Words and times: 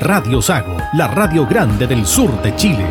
Radio 0.00 0.40
Sago, 0.40 0.76
la 0.94 1.08
radio 1.08 1.46
grande 1.46 1.86
del 1.86 2.06
sur 2.06 2.40
de 2.42 2.54
Chile. 2.56 2.86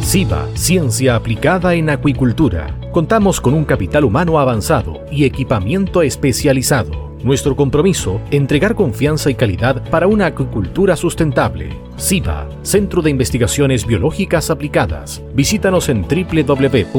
SIBA, 0.00 0.46
Ciencia 0.54 1.14
Aplicada 1.14 1.74
en 1.74 1.90
Acuicultura. 1.90 2.78
Contamos 2.92 3.40
con 3.40 3.54
un 3.54 3.64
capital 3.64 4.04
humano 4.04 4.38
avanzado 4.38 5.04
y 5.10 5.24
equipamiento 5.24 6.02
especializado. 6.02 7.14
Nuestro 7.22 7.54
compromiso, 7.54 8.20
entregar 8.30 8.74
confianza 8.74 9.30
y 9.30 9.34
calidad 9.34 9.88
para 9.90 10.06
una 10.06 10.26
acuicultura 10.26 10.96
sustentable. 10.96 11.68
SIBA, 11.96 12.48
Centro 12.62 13.02
de 13.02 13.10
Investigaciones 13.10 13.86
Biológicas 13.86 14.50
Aplicadas. 14.50 15.22
Visítanos 15.34 15.88
en 15.88 16.02
www.siba.cl. 16.02 16.96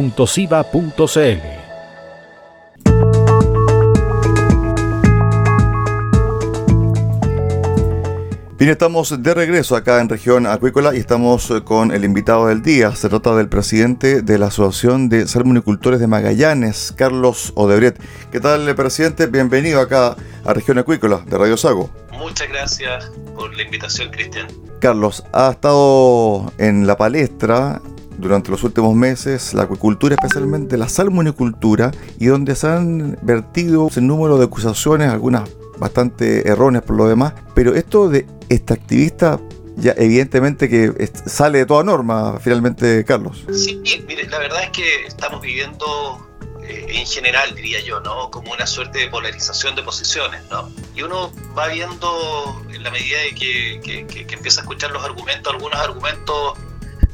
Bien, 8.58 8.72
estamos 8.72 9.22
de 9.22 9.34
regreso 9.36 9.76
acá 9.76 10.02
en 10.02 10.10
región 10.10 10.48
acuícola 10.48 10.96
y 10.96 10.98
estamos 10.98 11.52
eh, 11.52 11.62
con 11.64 11.92
el 11.92 12.04
invitado 12.04 12.48
del 12.48 12.64
día. 12.64 12.96
Se 12.96 13.08
trata 13.08 13.36
del 13.36 13.50
presidente 13.50 14.24
de 14.24 14.40
la 14.40 14.48
Asociación 14.48 15.10
de 15.10 15.28
Salmonicultores 15.28 16.00
de 16.00 16.08
Magallanes, 16.08 16.92
Carlos 16.98 17.54
Odebret. 17.54 18.02
¿Qué 18.32 18.40
tal, 18.40 18.74
presidente? 18.74 19.28
Bienvenido 19.28 19.80
acá 19.80 20.16
a 20.44 20.54
región 20.56 20.80
acuícola 20.80 21.24
de 21.28 21.38
Radio 21.38 21.56
Sago. 21.56 21.92
Muchas 22.14 22.50
gracias 22.50 23.12
por 23.36 23.56
la 23.56 23.62
invitación, 23.62 24.10
Cristian. 24.10 24.48
Carlos, 24.80 25.24
ha 25.34 25.52
estado 25.52 26.52
en 26.58 26.88
la 26.88 26.98
palestra 26.98 27.80
durante 28.18 28.50
los 28.50 28.64
últimos 28.64 28.96
meses 28.96 29.54
la 29.54 29.64
acuicultura, 29.64 30.16
especialmente 30.16 30.78
la 30.78 30.90
salmonicultura, 30.90 31.92
y 32.18 32.26
donde 32.26 32.56
se 32.56 32.68
han 32.68 33.20
vertido 33.22 33.90
un 33.96 34.08
número 34.08 34.40
de 34.40 34.46
acusaciones, 34.46 35.10
algunas 35.10 35.48
bastante 35.78 36.48
erróneas 36.48 36.84
por 36.84 36.96
lo 36.96 37.08
demás, 37.08 37.34
pero 37.54 37.76
esto 37.76 38.10
de 38.10 38.26
esta 38.50 38.74
activista 38.74 39.40
ya 39.78 39.94
evidentemente 39.96 40.68
que 40.70 41.12
sale 41.28 41.60
de 41.60 41.66
toda 41.66 41.84
norma 41.84 42.40
finalmente, 42.40 43.06
Carlos. 43.06 43.46
Sí, 43.54 43.80
mire, 44.08 44.28
la 44.28 44.40
verdad 44.40 44.64
es 44.64 44.70
que 44.72 45.06
estamos 45.06 45.40
viviendo 45.40 46.28
eh, 46.64 46.86
en 46.90 47.06
general, 47.06 47.54
diría 47.56 47.80
yo, 47.82 48.00
¿no? 48.00 48.32
Como 48.32 48.52
una 48.52 48.66
suerte 48.66 49.00
de 49.00 49.08
polarización 49.08 49.76
de 49.76 49.84
posiciones, 49.84 50.42
¿no? 50.50 50.70
Y 50.96 51.04
uno 51.04 51.32
va 51.58 51.68
viendo 51.68 52.62
en 52.74 52.84
la 52.84 52.90
medida 52.90 53.20
de 53.20 53.36
que, 53.36 54.06
que, 54.08 54.34
empieza 54.34 54.62
a 54.62 54.64
escuchar 54.64 54.92
los 54.92 55.04
argumentos, 55.04 55.54
algunos 55.54 55.80
argumentos, 55.80 56.58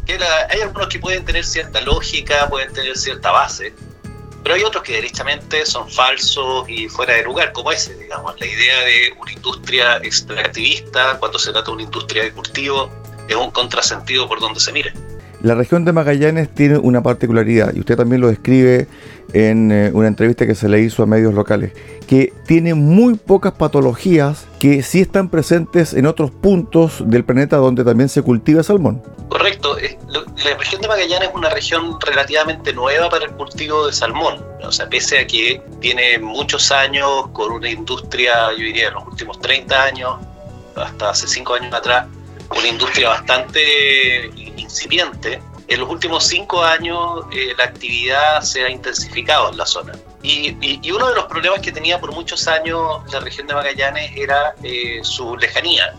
que 0.06 0.18
hay 0.50 0.62
algunos 0.62 0.88
que 0.88 1.00
pueden 1.00 1.26
tener 1.26 1.44
cierta 1.46 1.82
lógica, 1.82 2.48
pueden 2.50 2.72
tener 2.74 2.98
cierta 2.98 3.32
base, 3.32 3.74
pero 4.44 4.56
hay 4.56 4.64
otros 4.64 4.84
que 4.84 4.94
derechamente 4.94 5.66
son 5.66 5.90
falsos 5.90 6.68
y 6.68 6.90
fuera 6.90 7.14
de 7.14 7.24
lugar, 7.24 7.54
como 7.54 7.72
ese, 7.72 7.98
digamos. 7.98 8.38
La 8.40 8.46
idea 8.46 8.82
de 8.82 9.14
una 9.20 9.32
industria 9.32 9.98
extractivista, 9.98 11.18
cuando 11.18 11.40
se 11.40 11.52
trata 11.52 11.68
de 11.68 11.72
una 11.72 11.84
industria 11.84 12.24
de 12.24 12.34
cultivo, 12.34 12.92
es 13.30 13.36
un 13.36 13.52
contrasentido 13.52 14.28
por 14.28 14.42
donde 14.42 14.60
se 14.60 14.74
mire. 14.74 14.94
La 15.44 15.56
región 15.56 15.84
de 15.84 15.92
Magallanes 15.92 16.56
tiene 16.56 16.78
una 16.78 17.04
particularidad, 17.04 17.76
y 17.76 17.82
usted 17.82 17.98
también 17.98 18.22
lo 18.22 18.30
describe 18.30 18.88
en 19.34 19.74
eh, 19.74 19.92
una 19.94 20.08
entrevista 20.08 20.48
que 20.48 20.56
se 20.56 20.70
le 20.70 20.80
hizo 20.80 21.04
a 21.04 21.06
medios 21.06 21.34
locales, 21.34 21.74
que 22.08 22.32
tiene 22.48 22.76
muy 22.76 23.16
pocas 23.16 23.52
patologías 23.52 24.48
que 24.62 24.82
sí 24.84 25.02
están 25.02 25.28
presentes 25.28 25.94
en 25.96 26.06
otros 26.06 26.32
puntos 26.32 27.04
del 27.06 27.26
planeta 27.26 27.58
donde 27.58 27.84
también 27.84 28.08
se 28.08 28.22
cultiva 28.22 28.64
salmón. 28.64 29.04
Correcto, 29.28 29.76
la 30.46 30.58
región 30.58 30.82
de 30.82 30.88
Magallanes 30.88 31.28
es 31.28 31.36
una 31.36 31.50
región 31.50 32.00
relativamente 32.00 32.72
nueva 32.72 33.10
para 33.10 33.26
el 33.26 33.32
cultivo 33.32 33.88
de 33.88 33.92
salmón, 33.92 34.42
o 34.64 34.72
sea, 34.72 34.88
pese 34.88 35.20
a 35.20 35.28
que 35.28 35.62
tiene 35.82 36.20
muchos 36.20 36.72
años 36.72 37.28
con 37.34 37.52
una 37.52 37.70
industria, 37.70 38.50
yo 38.52 38.64
diría, 38.64 38.88
en 38.88 38.94
los 38.94 39.08
últimos 39.08 39.42
30 39.42 39.84
años, 39.84 40.16
hasta 40.78 41.10
hace 41.10 41.28
5 41.28 41.54
años 41.56 41.74
atrás, 41.74 42.08
una 42.50 42.68
industria 42.68 43.10
bastante 43.10 44.32
incipiente, 44.74 45.40
en 45.68 45.80
los 45.80 45.90
últimos 45.90 46.26
cinco 46.26 46.62
años 46.62 47.26
eh, 47.32 47.54
la 47.58 47.66
actividad 47.66 48.42
se 48.42 48.64
ha 48.64 48.70
intensificado 48.70 49.50
en 49.52 49.58
la 49.58 49.66
zona. 49.66 49.94
Y, 50.22 50.52
uno 50.92 51.10
de 51.10 51.16
los 51.16 51.26
problemas 51.26 51.60
que 51.60 51.72
tenía 51.72 52.00
por 52.00 52.14
muchos 52.14 52.48
años 52.48 53.02
la 53.12 53.20
región 53.20 53.48
de 53.48 53.54
Magallanes 53.54 54.12
era 54.16 54.56
eh, 54.64 55.00
su 55.04 55.36
lejanía 55.36 55.94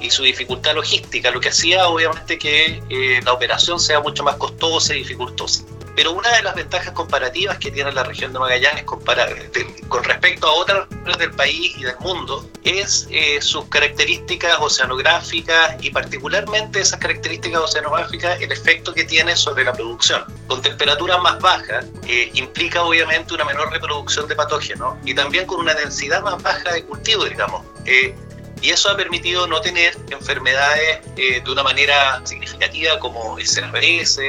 y 0.00 0.10
su 0.10 0.22
dificultad 0.22 0.74
logística, 0.74 1.30
lo 1.30 1.40
que 1.40 1.50
hacía 1.50 1.86
obviamente 1.86 2.38
que 2.38 2.82
eh, 2.88 3.20
la 3.24 3.32
operación 3.32 3.78
sea 3.78 4.00
mucho 4.00 4.24
más 4.24 4.36
costosa 4.36 4.94
y 4.94 4.98
dificultosa. 4.98 5.64
Pero 5.96 6.12
una 6.12 6.30
de 6.36 6.42
las 6.42 6.54
ventajas 6.54 6.92
comparativas 6.92 7.58
que 7.58 7.70
tiene 7.70 7.92
la 7.92 8.04
región 8.04 8.32
de 8.32 8.38
Magallanes 8.38 8.84
con 8.84 10.04
respecto 10.04 10.48
a 10.48 10.52
otras 10.52 10.88
del 11.18 11.32
país 11.32 11.76
y 11.76 11.82
del 11.82 11.98
mundo 11.98 12.48
es 12.64 13.06
eh, 13.10 13.40
sus 13.40 13.64
características 13.66 14.58
oceanográficas 14.60 15.76
y 15.82 15.90
particularmente 15.90 16.80
esas 16.80 16.98
características 17.00 17.62
oceanográficas, 17.62 18.40
el 18.40 18.52
efecto 18.52 18.92
que 18.92 19.04
tiene 19.04 19.36
sobre 19.36 19.64
la 19.64 19.72
producción. 19.72 20.24
Con 20.46 20.62
temperaturas 20.62 21.20
más 21.20 21.38
bajas 21.40 21.86
eh, 22.06 22.30
implica 22.34 22.82
obviamente 22.82 23.34
una 23.34 23.44
menor 23.44 23.70
reproducción 23.70 24.28
de 24.28 24.34
patógenos 24.34 24.96
y 25.04 25.14
también 25.14 25.46
con 25.46 25.60
una 25.60 25.74
densidad 25.74 26.22
más 26.22 26.42
baja 26.42 26.72
de 26.72 26.84
cultivo, 26.84 27.24
digamos. 27.24 27.64
Eh, 27.86 28.14
y 28.62 28.68
eso 28.68 28.90
ha 28.90 28.96
permitido 28.96 29.46
no 29.46 29.62
tener 29.62 29.96
enfermedades 30.10 31.00
de 31.16 31.50
una 31.50 31.62
manera 31.62 32.20
significativa 32.24 32.98
como 32.98 33.38
el 33.38 33.46
CRS, 33.46 34.20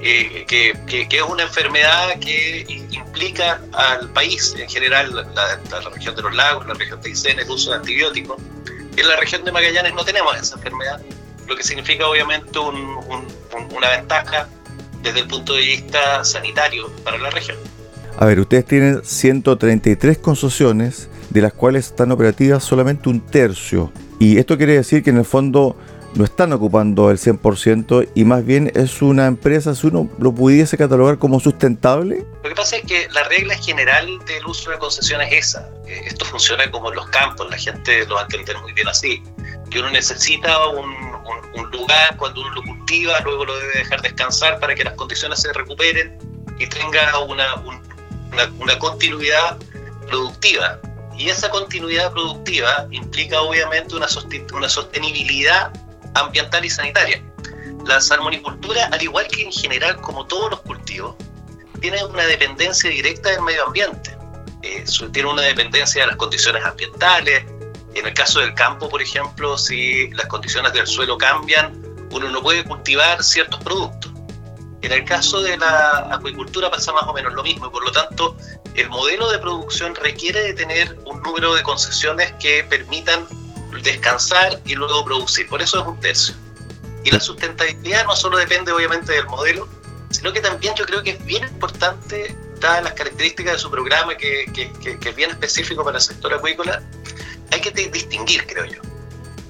eh, 0.00 0.44
que, 0.46 1.08
es 1.10 1.22
una 1.22 1.42
enfermedad 1.42 2.18
que 2.20 2.64
implica 2.90 3.60
al 3.72 4.08
país 4.10 4.54
en 4.58 4.68
general, 4.68 5.12
la, 5.34 5.90
región 5.90 6.14
de 6.14 6.22
los 6.22 6.34
lagos, 6.34 6.66
la 6.66 6.74
región 6.74 7.00
de 7.00 7.08
Aysén, 7.10 7.38
el 7.38 7.50
uso 7.50 7.70
de 7.70 7.76
antibióticos. 7.76 8.40
En 8.96 9.08
la 9.08 9.16
región 9.16 9.44
de 9.44 9.52
Magallanes 9.52 9.94
no 9.94 10.04
tenemos 10.04 10.36
esa 10.36 10.56
enfermedad, 10.56 11.00
lo 11.46 11.56
que 11.56 11.62
significa 11.62 12.06
obviamente 12.06 12.58
una 12.58 13.90
ventaja 13.90 14.48
desde 15.02 15.20
el 15.20 15.28
punto 15.28 15.54
de 15.54 15.60
vista 15.60 16.24
sanitario 16.24 16.90
para 17.04 17.18
la 17.18 17.30
región. 17.30 17.56
A 18.18 18.26
ver, 18.26 18.40
ustedes 18.40 18.64
tienen 18.64 19.00
133 19.04 20.18
concesiones, 20.18 21.08
de 21.30 21.40
las 21.40 21.52
cuales 21.52 21.86
están 21.86 22.10
operativas 22.10 22.64
solamente 22.64 23.08
un 23.08 23.20
tercio. 23.20 23.92
Y 24.18 24.38
esto 24.38 24.56
quiere 24.56 24.74
decir 24.74 25.04
que 25.04 25.10
en 25.10 25.18
el 25.18 25.24
fondo 25.24 25.76
no 26.14 26.24
están 26.24 26.52
ocupando 26.52 27.10
el 27.10 27.18
100% 27.18 28.10
y 28.14 28.24
más 28.24 28.44
bien 28.44 28.72
es 28.74 29.02
una 29.02 29.26
empresa, 29.26 29.74
si 29.74 29.86
uno 29.86 30.10
lo 30.18 30.32
pudiese 30.32 30.76
catalogar 30.76 31.18
como 31.18 31.40
sustentable? 31.40 32.26
Lo 32.42 32.48
que 32.48 32.54
pasa 32.54 32.76
es 32.76 32.84
que 32.84 33.08
la 33.10 33.24
regla 33.24 33.54
general 33.56 34.06
del 34.26 34.46
uso 34.46 34.70
de 34.70 34.78
concesión 34.78 35.20
es 35.20 35.32
esa. 35.32 35.68
Esto 35.86 36.24
funciona 36.24 36.70
como 36.70 36.90
en 36.90 36.96
los 36.96 37.06
campos, 37.08 37.48
la 37.50 37.58
gente 37.58 38.06
lo 38.06 38.16
va 38.16 38.22
a 38.22 38.24
entender 38.24 38.58
muy 38.58 38.72
bien 38.72 38.88
así, 38.88 39.22
que 39.70 39.78
uno 39.80 39.90
necesita 39.90 40.68
un, 40.68 40.94
un, 41.54 41.70
lugar 41.70 42.16
cuando 42.16 42.40
uno 42.40 42.50
lo 42.54 42.62
cultiva, 42.62 43.20
luego 43.20 43.44
lo 43.44 43.58
debe 43.58 43.78
dejar 43.78 44.00
descansar 44.02 44.58
para 44.58 44.74
que 44.74 44.84
las 44.84 44.94
condiciones 44.94 45.40
se 45.40 45.52
recuperen 45.52 46.18
y 46.58 46.66
tenga 46.66 47.18
una, 47.20 47.62
una, 48.58 48.78
continuidad 48.78 49.58
productiva. 50.06 50.80
Y 51.16 51.28
esa 51.28 51.50
continuidad 51.50 52.12
productiva 52.12 52.86
implica 52.90 53.40
obviamente 53.40 53.94
una, 53.96 54.06
una 54.54 54.68
sostenibilidad 54.68 55.72
ambiental 56.20 56.64
y 56.64 56.70
sanitaria. 56.70 57.22
La 57.86 58.00
salmonicultura, 58.00 58.86
al 58.92 59.02
igual 59.02 59.26
que 59.28 59.42
en 59.42 59.52
general, 59.52 60.00
como 60.00 60.26
todos 60.26 60.50
los 60.50 60.60
cultivos, 60.60 61.16
tiene 61.80 62.04
una 62.04 62.24
dependencia 62.26 62.90
directa 62.90 63.30
del 63.30 63.42
medio 63.42 63.66
ambiente. 63.66 64.16
Eh, 64.62 64.84
tiene 65.12 65.28
una 65.28 65.42
dependencia 65.42 66.02
de 66.02 66.08
las 66.08 66.16
condiciones 66.16 66.64
ambientales. 66.64 67.44
En 67.94 68.06
el 68.06 68.14
caso 68.14 68.40
del 68.40 68.54
campo, 68.54 68.88
por 68.88 69.00
ejemplo, 69.00 69.56
si 69.56 70.10
las 70.10 70.26
condiciones 70.26 70.72
del 70.72 70.86
suelo 70.86 71.16
cambian, 71.16 71.80
uno 72.10 72.28
no 72.28 72.42
puede 72.42 72.64
cultivar 72.64 73.22
ciertos 73.22 73.62
productos. 73.62 74.12
En 74.80 74.92
el 74.92 75.04
caso 75.04 75.40
de 75.40 75.56
la 75.56 76.08
acuicultura 76.12 76.70
pasa 76.70 76.92
más 76.92 77.04
o 77.04 77.12
menos 77.12 77.32
lo 77.32 77.42
mismo, 77.42 77.70
por 77.70 77.84
lo 77.84 77.90
tanto 77.90 78.36
el 78.74 78.88
modelo 78.90 79.28
de 79.30 79.38
producción 79.38 79.94
requiere 79.96 80.40
de 80.40 80.54
tener 80.54 80.96
un 81.04 81.20
número 81.22 81.54
de 81.54 81.62
concesiones 81.64 82.32
que 82.38 82.62
permitan 82.62 83.26
descansar 83.82 84.60
y 84.64 84.74
luego 84.74 85.04
producir. 85.04 85.48
Por 85.48 85.62
eso 85.62 85.80
es 85.80 85.86
un 85.86 86.00
tercio. 86.00 86.34
Y 87.04 87.10
la 87.10 87.20
sustentabilidad 87.20 88.04
no 88.04 88.16
solo 88.16 88.38
depende 88.38 88.72
obviamente 88.72 89.12
del 89.12 89.26
modelo, 89.26 89.68
sino 90.10 90.32
que 90.32 90.40
también 90.40 90.74
yo 90.74 90.84
creo 90.84 91.02
que 91.02 91.10
es 91.10 91.24
bien 91.24 91.44
importante, 91.44 92.36
dadas 92.60 92.84
las 92.84 92.92
características 92.94 93.54
de 93.54 93.58
su 93.58 93.70
programa, 93.70 94.16
que, 94.16 94.44
es 94.44 95.16
bien 95.16 95.30
específico 95.30 95.84
para 95.84 95.98
el 95.98 96.02
sector 96.02 96.32
acuícola, 96.34 96.82
hay 97.52 97.60
que 97.60 97.70
distinguir, 97.70 98.46
creo 98.46 98.64
yo. 98.64 98.82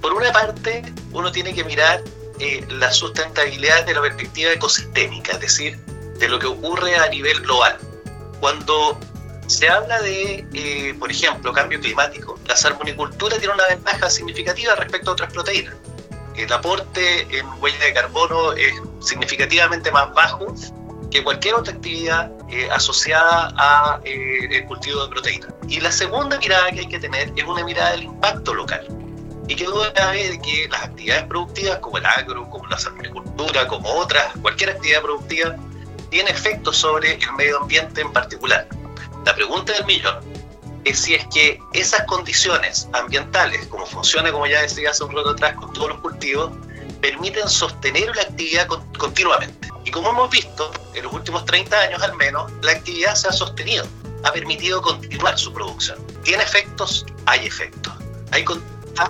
Por 0.00 0.12
una 0.12 0.32
parte, 0.32 0.82
uno 1.12 1.32
tiene 1.32 1.54
que 1.54 1.64
mirar 1.64 2.02
eh, 2.38 2.64
la 2.68 2.92
sustentabilidad 2.92 3.84
de 3.86 3.94
la 3.94 4.02
perspectiva 4.02 4.52
ecosistémica, 4.52 5.32
es 5.32 5.40
decir, 5.40 5.78
de 6.18 6.28
lo 6.28 6.38
que 6.38 6.46
ocurre 6.46 6.96
a 6.96 7.08
nivel 7.08 7.40
global. 7.40 7.78
Cuando 8.40 8.98
se 9.48 9.68
habla 9.68 10.00
de, 10.00 10.46
eh, 10.52 10.94
por 10.98 11.10
ejemplo, 11.10 11.52
cambio 11.52 11.80
climático, 11.80 12.38
la 12.46 12.56
salmonicultura 12.56 13.38
tiene 13.38 13.54
una 13.54 13.66
ventaja 13.66 14.08
significativa 14.08 14.76
respecto 14.76 15.10
a 15.10 15.12
otras 15.14 15.32
proteínas 15.32 15.74
el 16.38 16.52
aporte 16.52 17.26
en 17.36 17.46
huella 17.60 17.84
de 17.84 17.92
carbono 17.92 18.52
es 18.52 18.72
significativamente 19.00 19.90
más 19.90 20.12
bajo 20.14 20.54
que 21.10 21.24
cualquier 21.24 21.54
otra 21.54 21.74
actividad 21.74 22.30
eh, 22.48 22.68
asociada 22.70 23.52
a 23.56 24.00
eh, 24.04 24.48
el 24.50 24.64
cultivo 24.66 25.02
de 25.02 25.08
proteínas. 25.08 25.48
Y 25.68 25.80
la 25.80 25.90
segunda 25.90 26.38
mirada 26.38 26.70
que 26.70 26.80
hay 26.80 26.86
que 26.86 26.98
tener 26.98 27.32
es 27.34 27.44
una 27.44 27.64
mirada 27.64 27.92
del 27.92 28.04
impacto 28.04 28.54
local. 28.54 28.86
Y 29.48 29.56
que 29.56 29.64
duda 29.64 29.92
cabe 29.94 30.30
de 30.30 30.40
que 30.40 30.68
las 30.70 30.84
actividades 30.84 31.24
productivas 31.24 31.78
como 31.78 31.98
el 31.98 32.06
agro, 32.06 32.48
como 32.50 32.66
la 32.66 32.76
agricultura, 32.76 33.66
como 33.66 33.90
otras, 33.94 34.32
cualquier 34.42 34.70
actividad 34.70 35.02
productiva, 35.02 35.56
tiene 36.10 36.30
efectos 36.30 36.76
sobre 36.76 37.14
el 37.14 37.32
medio 37.32 37.62
ambiente 37.62 38.02
en 38.02 38.12
particular. 38.12 38.68
La 39.24 39.34
pregunta 39.34 39.72
del 39.72 39.84
millón 39.86 40.18
es 40.84 41.00
si 41.00 41.14
es 41.14 41.26
que 41.32 41.60
esas 41.72 42.04
condiciones 42.04 42.88
ambientales, 42.92 43.66
como 43.66 43.86
funciona, 43.86 44.32
como 44.32 44.46
ya 44.46 44.62
decía 44.62 44.90
hace 44.90 45.04
un 45.04 45.14
rato 45.14 45.30
atrás, 45.30 45.54
con 45.54 45.72
todos 45.72 45.90
los 45.90 46.00
cultivos, 46.00 46.52
permiten 47.00 47.48
sostener 47.48 48.14
la 48.16 48.22
actividad 48.22 48.66
continuamente. 48.98 49.68
Y 49.84 49.90
como 49.90 50.10
hemos 50.10 50.30
visto, 50.30 50.70
en 50.94 51.04
los 51.04 51.12
últimos 51.12 51.44
30 51.44 51.78
años 51.78 52.02
al 52.02 52.14
menos, 52.16 52.50
la 52.62 52.72
actividad 52.72 53.14
se 53.14 53.28
ha 53.28 53.32
sostenido, 53.32 53.86
ha 54.24 54.32
permitido 54.32 54.82
continuar 54.82 55.38
su 55.38 55.52
producción. 55.52 55.98
¿Tiene 56.24 56.42
efectos? 56.42 57.06
Hay 57.26 57.46
efectos. 57.46 57.92
Hay, 58.32 58.44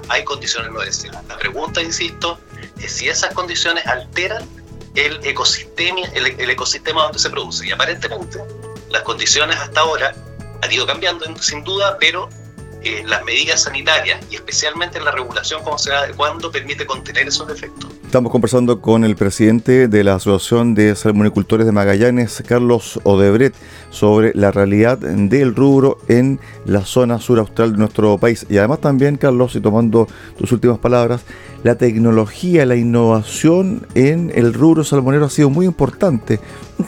hay 0.08 0.24
condiciones 0.24 0.70
no 0.70 0.80
deseadas. 0.80 1.24
La 1.26 1.38
pregunta, 1.38 1.82
insisto, 1.82 2.38
es 2.80 2.92
si 2.92 3.08
esas 3.08 3.34
condiciones 3.34 3.86
alteran 3.86 4.48
el 4.94 5.18
ecosistema, 5.24 6.00
el, 6.14 6.26
el 6.40 6.50
ecosistema 6.50 7.04
donde 7.04 7.18
se 7.18 7.30
produce. 7.30 7.66
Y 7.66 7.72
aparentemente, 7.72 8.38
las 8.90 9.02
condiciones 9.02 9.56
hasta 9.56 9.80
ahora 9.80 10.14
ha 10.62 10.72
ido 10.72 10.86
cambiando 10.86 11.24
sin 11.40 11.62
duda, 11.64 11.96
pero 12.00 12.28
eh, 12.80 13.02
las 13.06 13.24
medidas 13.24 13.64
sanitarias 13.64 14.20
y 14.30 14.36
especialmente 14.36 15.00
la 15.00 15.10
regulación 15.10 15.64
como 15.64 15.78
se 15.78 15.90
va 15.90 15.98
adecuando 15.98 16.52
permite 16.52 16.86
contener 16.86 17.26
esos 17.26 17.50
efectos. 17.50 17.90
Estamos 18.04 18.30
conversando 18.30 18.80
con 18.80 19.04
el 19.04 19.16
presidente 19.16 19.88
de 19.88 20.04
la 20.04 20.14
Asociación 20.14 20.74
de 20.74 20.94
Salmonicultores 20.94 21.66
de 21.66 21.72
Magallanes, 21.72 22.42
Carlos 22.46 23.00
Odebret, 23.02 23.52
sobre 23.90 24.32
la 24.34 24.52
realidad 24.52 24.96
del 24.96 25.56
rubro 25.56 25.98
en 26.06 26.38
la 26.66 26.84
zona 26.84 27.18
sur 27.18 27.40
austral 27.40 27.72
de 27.72 27.78
nuestro 27.78 28.16
país. 28.16 28.46
Y 28.48 28.58
además 28.58 28.80
también, 28.80 29.16
Carlos, 29.16 29.56
y 29.56 29.60
tomando 29.60 30.06
tus 30.38 30.52
últimas 30.52 30.78
palabras, 30.78 31.22
la 31.64 31.74
tecnología, 31.74 32.64
la 32.64 32.76
innovación 32.76 33.88
en 33.94 34.30
el 34.34 34.54
rubro 34.54 34.84
salmonero 34.84 35.26
ha 35.26 35.30
sido 35.30 35.50
muy 35.50 35.66
importante. 35.66 36.38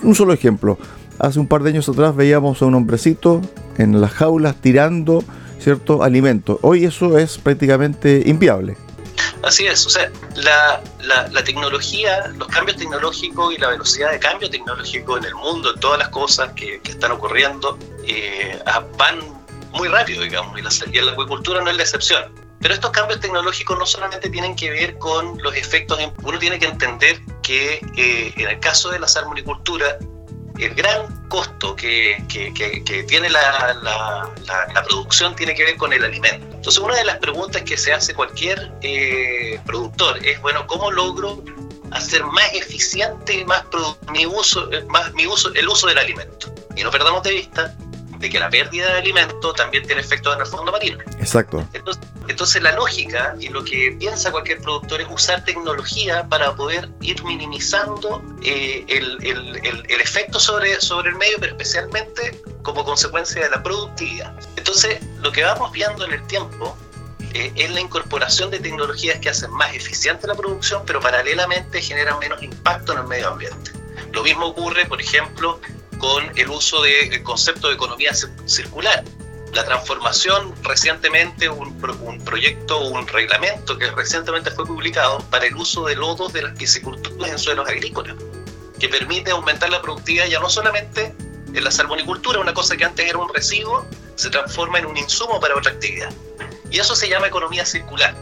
Un 0.02 0.14
solo 0.14 0.32
ejemplo, 0.32 0.78
hace 1.20 1.38
un 1.38 1.46
par 1.46 1.62
de 1.62 1.70
años 1.70 1.88
atrás 1.88 2.16
veíamos 2.16 2.60
a 2.62 2.66
un 2.66 2.74
hombrecito 2.74 3.40
en 3.78 4.00
las 4.00 4.12
jaulas 4.12 4.56
tirando 4.56 5.22
cierto 5.58 6.02
alimento. 6.02 6.58
Hoy 6.62 6.84
eso 6.84 7.18
es 7.18 7.38
prácticamente 7.38 8.22
inviable. 8.26 8.76
Así 9.42 9.66
es, 9.66 9.86
o 9.86 9.90
sea, 9.90 10.10
la, 10.34 10.82
la, 11.30 11.44
tecnología, 11.44 12.28
los 12.36 12.48
cambios 12.48 12.76
tecnológicos 12.76 13.54
y 13.54 13.58
la 13.58 13.68
velocidad 13.68 14.10
de 14.12 14.18
cambio 14.18 14.50
tecnológico 14.50 15.16
en 15.16 15.24
el 15.24 15.34
mundo, 15.34 15.72
en 15.74 15.80
todas 15.80 15.98
las 15.98 16.08
cosas 16.10 16.52
que, 16.52 16.80
que 16.80 16.90
están 16.90 17.12
ocurriendo, 17.12 17.78
eh, 18.06 18.58
van 18.98 19.18
muy 19.72 19.88
rápido, 19.88 20.22
digamos, 20.22 20.58
y 20.58 20.62
la, 20.62 20.70
y 20.92 21.04
la 21.04 21.14
no 21.14 21.70
es 21.70 21.76
la 21.76 21.82
excepción. 21.82 22.22
Pero 22.60 22.74
estos 22.74 22.90
cambios 22.90 23.20
tecnológicos 23.20 23.78
no 23.78 23.86
solamente 23.86 24.28
tienen 24.28 24.54
que 24.54 24.70
ver 24.70 24.98
con 24.98 25.38
los 25.42 25.54
efectos, 25.56 25.98
uno 26.22 26.38
tiene 26.38 26.58
que 26.58 26.66
entender 26.66 27.20
que 27.42 27.80
eh, 27.96 28.34
en 28.36 28.48
el 28.48 28.60
caso 28.60 28.90
de 28.90 28.98
la 28.98 29.08
salmonicultura, 29.08 29.98
el 30.60 30.74
gran 30.74 31.28
costo 31.28 31.74
que, 31.74 32.22
tiene 33.08 33.30
la, 33.30 34.30
producción 34.86 35.34
tiene 35.36 35.54
que 35.54 35.64
ver 35.64 35.76
con 35.76 35.92
el 35.92 36.04
alimento. 36.04 36.56
Entonces, 36.56 36.82
una 36.82 36.96
de 36.96 37.04
las 37.04 37.18
preguntas 37.18 37.62
que 37.62 37.76
se 37.76 37.92
hace 37.92 38.14
cualquier 38.14 38.72
eh, 38.82 39.60
productor 39.64 40.24
es, 40.24 40.40
bueno, 40.40 40.66
¿cómo 40.66 40.90
logro 40.90 41.42
hacer 41.92 42.24
más 42.24 42.52
eficiente 42.52 43.44
más 43.46 43.64
mi 44.12 44.26
uso, 44.26 44.70
eh, 44.72 44.84
más 44.88 45.12
mi 45.14 45.26
uso, 45.26 45.52
el 45.54 45.68
uso 45.68 45.86
del 45.86 45.98
alimento? 45.98 46.52
Y 46.76 46.82
no 46.82 46.90
perdamos 46.90 47.22
de 47.22 47.32
vista 47.32 47.74
de 48.20 48.28
que 48.28 48.38
la 48.38 48.50
pérdida 48.50 48.92
de 48.92 48.98
alimento 48.98 49.52
también 49.54 49.84
tiene 49.86 50.02
efectos 50.02 50.34
en 50.34 50.42
el 50.42 50.46
fondo 50.46 50.70
marino. 50.70 50.98
Exacto. 51.18 51.66
Entonces, 52.28 52.62
la 52.62 52.72
lógica 52.72 53.34
y 53.40 53.48
lo 53.48 53.64
que 53.64 53.96
piensa 53.98 54.30
cualquier 54.30 54.60
productor 54.60 55.00
es 55.00 55.08
usar 55.10 55.42
tecnología 55.44 56.26
para 56.28 56.54
poder 56.54 56.88
ir 57.00 57.24
minimizando 57.24 58.22
eh, 58.44 58.84
el, 58.88 60.00
efecto 60.00 60.38
sobre, 60.38 60.80
sobre 60.80 61.10
el 61.10 61.16
medio, 61.16 61.38
pero 61.40 61.52
especialmente 61.52 62.40
como 62.62 62.84
consecuencia 62.84 63.42
de 63.42 63.50
la 63.50 63.62
productividad. 63.62 64.34
Entonces, 64.56 64.98
lo 65.22 65.32
que 65.32 65.42
vamos 65.42 65.72
viendo 65.72 66.04
en 66.04 66.12
el 66.12 66.26
tiempo 66.26 66.76
eh, 67.32 67.52
es 67.56 67.70
la 67.70 67.80
incorporación 67.80 68.50
de 68.50 68.60
tecnologías 68.60 69.18
que 69.20 69.30
hacen 69.30 69.50
más 69.52 69.74
eficiente 69.74 70.26
la 70.26 70.34
producción, 70.34 70.82
pero 70.84 71.00
paralelamente 71.00 71.80
generan 71.80 72.18
menos 72.18 72.42
impacto 72.42 72.92
en 72.92 72.98
el 72.98 73.06
medio 73.06 73.28
ambiente. 73.28 73.72
Lo 74.12 74.22
mismo 74.22 74.46
ocurre, 74.46 74.86
por 74.86 75.00
ejemplo, 75.00 75.60
con 76.00 76.36
el 76.36 76.48
uso 76.50 76.82
del 76.82 77.22
concepto 77.22 77.68
de 77.68 77.74
economía 77.74 78.12
circular. 78.46 79.04
La 79.52 79.64
transformación 79.64 80.54
recientemente, 80.62 81.48
un, 81.48 81.68
un 82.02 82.24
proyecto, 82.24 82.80
un 82.80 83.06
reglamento 83.06 83.76
que 83.78 83.90
recientemente 83.90 84.50
fue 84.50 84.64
publicado 84.64 85.18
para 85.30 85.46
el 85.46 85.56
uso 85.56 85.86
de 85.86 85.96
lodos 85.96 86.32
de 86.32 86.42
las 86.42 86.56
pisciculturas 86.56 87.30
en 87.30 87.38
suelos 87.38 87.68
agrícolas, 87.68 88.16
que 88.78 88.88
permite 88.88 89.30
aumentar 89.30 89.70
la 89.70 89.82
productividad 89.82 90.26
ya 90.26 90.40
no 90.40 90.48
solamente 90.48 91.14
en 91.52 91.64
la 91.64 91.70
salmonicultura, 91.70 92.38
una 92.38 92.54
cosa 92.54 92.76
que 92.76 92.84
antes 92.84 93.08
era 93.08 93.18
un 93.18 93.32
residuo, 93.32 93.84
se 94.14 94.30
transforma 94.30 94.78
en 94.78 94.86
un 94.86 94.96
insumo 94.96 95.40
para 95.40 95.56
otra 95.56 95.72
actividad. 95.72 96.10
Y 96.70 96.78
eso 96.78 96.94
se 96.94 97.08
llama 97.08 97.26
economía 97.26 97.66
circular. 97.66 98.14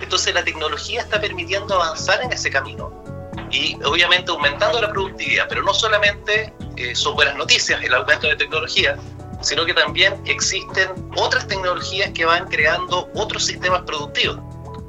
Entonces 0.00 0.34
la 0.34 0.42
tecnología 0.42 1.02
está 1.02 1.20
permitiendo 1.20 1.74
avanzar 1.74 2.22
en 2.22 2.32
ese 2.32 2.50
camino 2.50 3.02
y 3.50 3.76
obviamente 3.84 4.30
aumentando 4.30 4.80
la 4.80 4.90
productividad, 4.90 5.46
pero 5.48 5.62
no 5.62 5.74
solamente 5.74 6.52
eh, 6.76 6.94
son 6.94 7.14
buenas 7.14 7.36
noticias 7.36 7.82
el 7.82 7.94
aumento 7.94 8.26
de 8.26 8.36
tecnología, 8.36 8.96
sino 9.40 9.64
que 9.64 9.74
también 9.74 10.20
existen 10.26 10.88
otras 11.16 11.46
tecnologías 11.46 12.10
que 12.10 12.24
van 12.24 12.48
creando 12.48 13.08
otros 13.14 13.44
sistemas 13.44 13.82
productivos. 13.82 14.38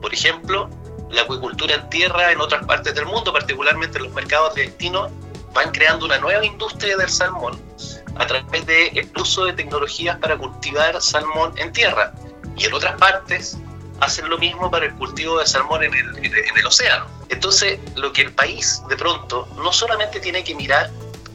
Por 0.02 0.14
ejemplo, 0.14 0.70
la 1.10 1.22
acuicultura 1.22 1.76
en 1.76 1.90
tierra 1.90 2.32
en 2.32 2.40
otras 2.40 2.66
partes 2.66 2.94
del 2.96 3.06
mundo, 3.06 3.32
particularmente 3.32 3.98
en 3.98 4.06
los 4.06 4.14
mercados 4.14 4.56
de 4.56 4.64
destino, 4.64 5.10
van 5.54 5.72
creando 5.72 6.06
una 6.06 6.18
nueva 6.18 6.44
industria 6.44 6.98
del 6.98 7.10
salmón 7.10 7.60
a 8.16 8.26
través 8.26 8.66
del 8.66 9.10
uso 9.16 9.46
de 9.46 9.54
tecnologías 9.54 10.18
para 10.18 10.38
cultivar 10.38 11.02
salmón 11.02 11.54
en 11.58 11.72
tierra. 11.72 12.14
Y 12.56 12.66
en 12.66 12.74
otras 12.74 13.00
partes 13.00 13.58
hacen 14.00 14.30
lo 14.30 14.38
mismo 14.38 14.70
para 14.70 14.86
el 14.86 14.94
cultivo 14.96 15.40
de 15.40 15.48
salmón 15.48 15.84
en 15.84 15.94
el, 15.94 16.18
en 16.18 16.58
el 16.58 16.66
océano. 16.66 17.06
Entonces, 17.30 17.80
lo 17.96 18.12
que 18.12 18.24
el 18.24 18.32
país 18.32 18.82
de 18.90 18.96
pronto 18.96 19.48
no 19.56 19.72
solamente 19.72 20.20
tiene 20.20 20.44
que 20.44 20.54
mirar 20.56 20.92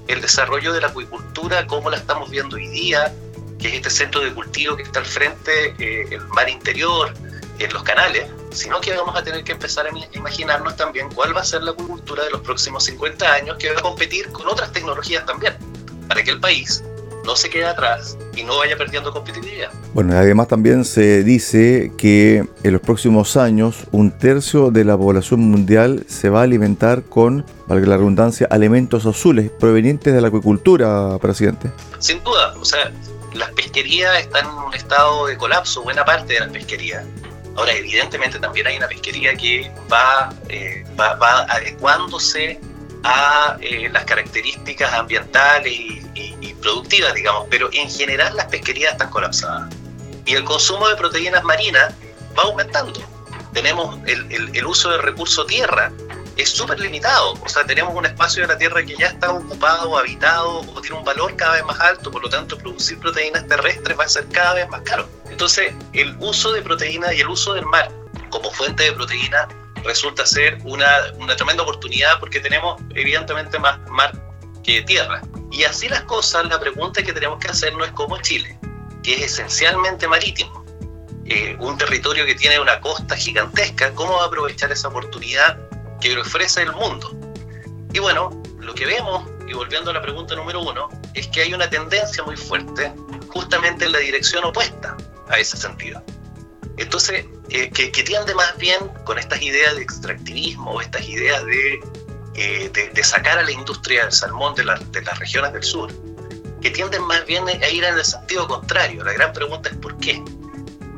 el 0.08 0.20
desarrollo 0.20 0.72
de 0.72 0.80
la 0.80 0.88
acuicultura, 0.88 1.66
como 1.66 1.90
la 1.90 1.98
estamos 1.98 2.30
viendo 2.30 2.56
hoy 2.56 2.66
día, 2.68 3.14
que 3.58 3.68
es 3.68 3.74
este 3.74 3.90
centro 3.90 4.20
de 4.20 4.32
cultivo 4.32 4.76
que 4.76 4.82
está 4.82 5.00
al 5.00 5.06
frente, 5.06 5.74
eh, 5.78 6.06
el 6.10 6.26
mar 6.28 6.48
interior, 6.48 7.12
en 7.58 7.72
los 7.72 7.82
canales, 7.82 8.26
sino 8.50 8.80
que 8.80 8.94
vamos 8.94 9.16
a 9.16 9.22
tener 9.22 9.44
que 9.44 9.52
empezar 9.52 9.86
a 9.86 9.90
imaginarnos 10.12 10.76
también 10.76 11.08
cuál 11.12 11.36
va 11.36 11.40
a 11.40 11.44
ser 11.44 11.62
la 11.62 11.72
cultura 11.72 12.24
de 12.24 12.30
los 12.30 12.40
próximos 12.40 12.84
50 12.84 13.32
años 13.32 13.56
que 13.58 13.72
va 13.72 13.80
a 13.80 13.82
competir 13.82 14.30
con 14.30 14.46
otras 14.46 14.72
tecnologías 14.72 15.26
también, 15.26 15.56
para 16.06 16.22
que 16.22 16.30
el 16.30 16.40
país 16.40 16.82
no 17.28 17.36
se 17.36 17.50
quede 17.50 17.66
atrás 17.66 18.16
y 18.34 18.42
no 18.42 18.56
vaya 18.56 18.74
perdiendo 18.78 19.12
competitividad. 19.12 19.70
Bueno, 19.92 20.16
además 20.16 20.48
también 20.48 20.86
se 20.86 21.22
dice 21.22 21.92
que 21.98 22.48
en 22.62 22.72
los 22.72 22.80
próximos 22.80 23.36
años 23.36 23.84
un 23.92 24.10
tercio 24.10 24.70
de 24.70 24.82
la 24.86 24.96
población 24.96 25.40
mundial 25.40 26.06
se 26.08 26.30
va 26.30 26.40
a 26.40 26.42
alimentar 26.44 27.02
con, 27.02 27.44
valga 27.66 27.86
la 27.86 27.96
redundancia, 27.98 28.48
alimentos 28.50 29.04
azules 29.04 29.50
provenientes 29.60 30.14
de 30.14 30.22
la 30.22 30.28
acuicultura, 30.28 31.18
presidente. 31.18 31.70
Sin 31.98 32.24
duda, 32.24 32.54
o 32.58 32.64
sea, 32.64 32.90
las 33.34 33.50
pesquerías 33.50 34.18
están 34.20 34.46
en 34.46 34.52
un 34.52 34.74
estado 34.74 35.26
de 35.26 35.36
colapso, 35.36 35.82
buena 35.82 36.06
parte 36.06 36.32
de 36.32 36.40
las 36.40 36.48
pesquerías. 36.48 37.04
Ahora, 37.56 37.72
evidentemente 37.72 38.38
también 38.38 38.68
hay 38.68 38.78
una 38.78 38.88
pesquería 38.88 39.34
que 39.34 39.70
va, 39.92 40.32
eh, 40.48 40.82
va, 40.98 41.42
adecuándose 41.42 42.58
a 43.04 43.58
eh, 43.60 43.90
las 43.92 44.04
características 44.04 44.94
ambientales 44.94 45.72
y, 45.72 46.07
productivas, 46.58 47.14
digamos, 47.14 47.46
pero 47.50 47.68
en 47.72 47.90
general 47.90 48.36
las 48.36 48.46
pesquerías 48.46 48.92
están 48.92 49.10
colapsadas. 49.10 49.72
Y 50.24 50.34
el 50.34 50.44
consumo 50.44 50.88
de 50.88 50.96
proteínas 50.96 51.42
marinas 51.44 51.94
va 52.38 52.42
aumentando. 52.44 53.00
Tenemos 53.52 53.98
el, 54.06 54.66
uso 54.66 54.90
del 54.90 55.02
recurso 55.02 55.46
tierra, 55.46 55.90
es 56.36 56.50
súper 56.50 56.78
limitado. 56.78 57.32
O 57.42 57.48
sea, 57.48 57.64
tenemos 57.64 57.94
un 57.94 58.06
espacio 58.06 58.42
de 58.42 58.48
la 58.48 58.58
Tierra 58.58 58.84
que 58.84 58.94
ya 58.96 59.06
está 59.06 59.32
ocupado, 59.32 59.98
habitado, 59.98 60.60
o 60.60 60.80
tiene 60.80 60.98
un 60.98 61.04
valor 61.04 61.34
cada 61.36 61.54
vez 61.54 61.64
más 61.64 61.80
alto, 61.80 62.10
por 62.10 62.22
lo 62.22 62.28
tanto, 62.28 62.56
producir 62.58 62.98
proteínas 63.00 63.46
terrestres 63.48 63.98
va 63.98 64.04
a 64.04 64.08
ser 64.08 64.28
cada 64.28 64.54
vez 64.54 64.68
más 64.68 64.82
caro. 64.82 65.08
Entonces, 65.30 65.74
el 65.94 66.14
uso 66.20 66.52
de 66.52 66.62
proteínas 66.62 67.14
y 67.14 67.20
el 67.20 67.28
uso 67.28 67.54
del 67.54 67.64
mar 67.64 67.90
como 68.30 68.50
fuente 68.52 68.84
de 68.84 68.92
proteína 68.92 69.48
resulta 69.82 70.26
ser 70.26 70.58
una 70.64 70.86
tremenda 71.36 71.62
oportunidad 71.62 72.20
porque 72.20 72.40
tenemos 72.40 72.80
evidentemente 72.94 73.58
más 73.58 73.78
mar 73.88 74.12
que 74.68 74.82
tierra. 74.82 75.22
Y 75.50 75.64
así 75.64 75.88
las 75.88 76.02
cosas, 76.02 76.44
la 76.46 76.60
pregunta 76.60 77.02
que 77.02 77.14
tenemos 77.14 77.38
que 77.38 77.48
hacernos 77.48 77.86
es 77.86 77.92
cómo 77.94 78.20
Chile, 78.20 78.58
que 79.02 79.14
es 79.14 79.32
esencialmente 79.32 80.06
marítimo, 80.06 80.62
eh, 81.24 81.56
un 81.58 81.78
territorio 81.78 82.26
que 82.26 82.34
tiene 82.34 82.60
una 82.60 82.78
costa 82.80 83.16
gigantesca, 83.16 83.94
¿cómo 83.94 84.16
va 84.16 84.24
a 84.24 84.26
aprovechar 84.26 84.70
esa 84.70 84.88
oportunidad 84.88 85.58
que 86.02 86.10
le 86.10 86.20
ofrece 86.20 86.62
el 86.62 86.72
mundo? 86.72 87.10
Y 87.94 87.98
bueno, 87.98 88.42
lo 88.58 88.74
que 88.74 88.84
vemos, 88.84 89.26
y 89.46 89.54
volviendo 89.54 89.90
a 89.90 89.94
la 89.94 90.02
pregunta 90.02 90.34
número 90.34 90.60
uno, 90.60 90.90
es 91.14 91.28
que 91.28 91.40
hay 91.40 91.54
una 91.54 91.70
tendencia 91.70 92.22
muy 92.22 92.36
fuerte 92.36 92.92
justamente 93.28 93.86
en 93.86 93.92
la 93.92 93.98
dirección 94.00 94.44
opuesta 94.44 94.98
a 95.30 95.38
ese 95.38 95.56
sentido. 95.56 96.02
Entonces, 96.76 97.24
eh, 97.48 97.70
que, 97.70 97.88
tiende 98.02 98.34
más 98.34 98.56
bien 98.58 98.78
con 99.04 99.18
estas 99.18 99.40
ideas 99.40 99.76
de 99.76 99.82
extractivismo 99.82 100.80
estas 100.82 101.08
ideas 101.08 101.42
eh, 102.40 102.70
de, 102.72 102.90
de, 102.90 103.02
sacar 103.02 103.36
a 103.38 103.42
la 103.42 103.50
industria 103.50 104.04
del 104.04 104.12
salmón 104.12 104.54
de, 104.54 104.62
de, 104.62 105.02
las 105.02 105.18
regiones 105.18 105.52
del 105.52 105.64
sur, 105.64 105.92
que 106.60 106.70
tienden 106.70 107.02
más 107.02 107.26
bien 107.26 107.48
a 107.48 107.68
ir 107.68 107.82
en 107.82 107.98
el 107.98 108.04
sentido 108.04 108.46
contrario. 108.46 109.02
La 109.02 109.12
gran 109.12 109.32
pregunta 109.32 109.68
es 109.68 109.76
por 109.76 109.98
qué. 109.98 110.22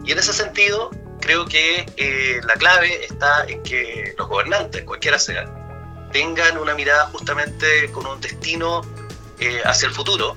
Y 0.05 0.13
en 0.13 0.19
ese 0.19 0.35
sentido, 0.35 0.91
creo 1.21 1.47
que 1.47 1.87
eh, 1.97 2.41
la 2.45 2.55
clave 2.55 3.07
está 3.07 3.45
en 3.47 3.63
que 3.63 4.15
los 4.19 4.29
gobernantes, 4.29 4.85
cualquiera 4.85 5.19
sea, 5.19 5.51
tengan 6.13 6.59
una 6.59 6.75
mirada 6.75 7.07
justamente 7.07 7.91
con 7.93 8.07
un 8.07 8.21
destino 8.21 8.83
hacia 9.65 9.89
el 9.89 9.95
futuro, 9.95 10.37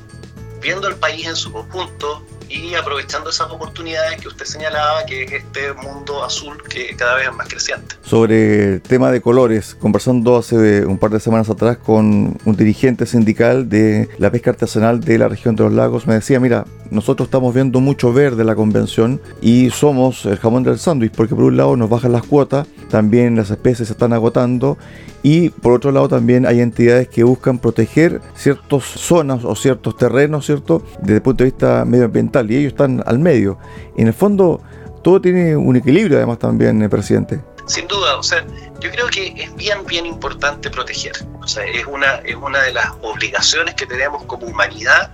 viendo 0.62 0.88
el 0.88 0.96
país 0.96 1.28
en 1.28 1.36
su 1.36 1.52
conjunto, 1.52 2.26
y 2.54 2.76
aprovechando 2.76 3.30
esas 3.30 3.50
oportunidades 3.50 4.22
que 4.22 4.28
usted 4.28 4.46
señalaba, 4.46 5.06
que 5.06 5.24
es 5.24 5.32
este 5.32 5.74
mundo 5.74 6.24
azul 6.24 6.62
que 6.70 6.96
cada 6.96 7.16
vez 7.16 7.28
es 7.28 7.36
más 7.36 7.48
creciente. 7.48 7.96
Sobre 8.04 8.76
el 8.76 8.82
tema 8.82 9.12
de 9.12 9.22
colores, 9.22 9.76
conversando 9.76 10.38
hace 10.38 10.86
un 10.86 10.98
par 10.98 11.12
de 11.12 11.20
semanas 11.20 11.50
atrás 11.50 11.78
con 11.78 12.38
un 12.46 12.56
dirigente 12.56 13.06
sindical 13.06 13.70
de 13.70 14.10
la 14.20 14.32
pesca 14.32 14.52
artesanal 14.52 15.00
de 15.00 15.18
la 15.18 15.28
región 15.28 15.56
de 15.56 15.64
los 15.64 15.74
lagos, 15.74 16.06
me 16.06 16.14
decía, 16.14 16.40
mira, 16.40 16.66
nosotros 16.92 17.28
estamos 17.28 17.54
viendo 17.54 17.80
mucho 17.80 18.14
verde 18.14 18.44
la 18.44 18.56
convención 18.56 19.20
y 19.42 19.72
somos 19.72 20.26
el 20.26 20.38
jamón 20.38 20.64
del 20.64 20.78
sándwich, 20.78 21.12
porque 21.14 21.34
por 21.34 21.46
un 21.46 21.58
lado 21.58 21.76
nos 21.76 21.90
bajan 21.90 22.12
las 22.12 22.24
cuotas, 22.24 22.68
también 22.90 23.36
las 23.36 23.50
especies 23.50 23.88
se 23.88 23.94
están 23.94 24.14
agotando 24.14 24.78
y 25.24 25.50
por 25.50 25.72
otro 25.72 25.92
lado 25.92 26.10
también 26.10 26.46
hay 26.46 26.60
entidades 26.60 27.08
que 27.08 27.24
buscan 27.24 27.58
proteger 27.58 28.22
ciertas 28.36 28.84
zonas 28.84 29.46
o 29.46 29.56
ciertos 29.56 29.96
terrenos, 29.96 30.46
¿cierto? 30.46 30.84
Desde 31.00 31.16
el 31.16 31.22
punto 31.22 31.46
de 31.46 31.52
vista 31.52 31.86
medioambiental 31.86 32.52
y 32.52 32.58
ellos 32.58 32.74
están 32.74 33.02
al 33.06 33.20
medio. 33.20 33.58
En 33.96 34.08
el 34.08 34.14
fondo 34.14 34.62
todo 35.02 35.22
tiene 35.22 35.56
un 35.56 35.78
equilibrio 35.78 36.18
además 36.18 36.40
también, 36.40 36.82
eh, 36.82 36.90
presidente. 36.90 37.40
Sin 37.66 37.88
duda, 37.88 38.18
o 38.18 38.24
sea, 38.24 38.46
yo 38.82 38.92
creo 38.92 39.08
que 39.08 39.34
es 39.38 39.56
bien, 39.56 39.86
bien 39.86 40.06
importante 40.06 40.70
proteger. 40.70 41.14
O 41.42 41.48
sea, 41.48 41.64
es 41.64 41.86
una, 41.86 42.16
es 42.16 42.36
una 42.36 42.62
de 42.62 42.74
las 42.74 42.92
obligaciones 43.02 43.76
que 43.76 43.86
tenemos 43.86 44.24
como 44.26 44.48
humanidad 44.48 45.12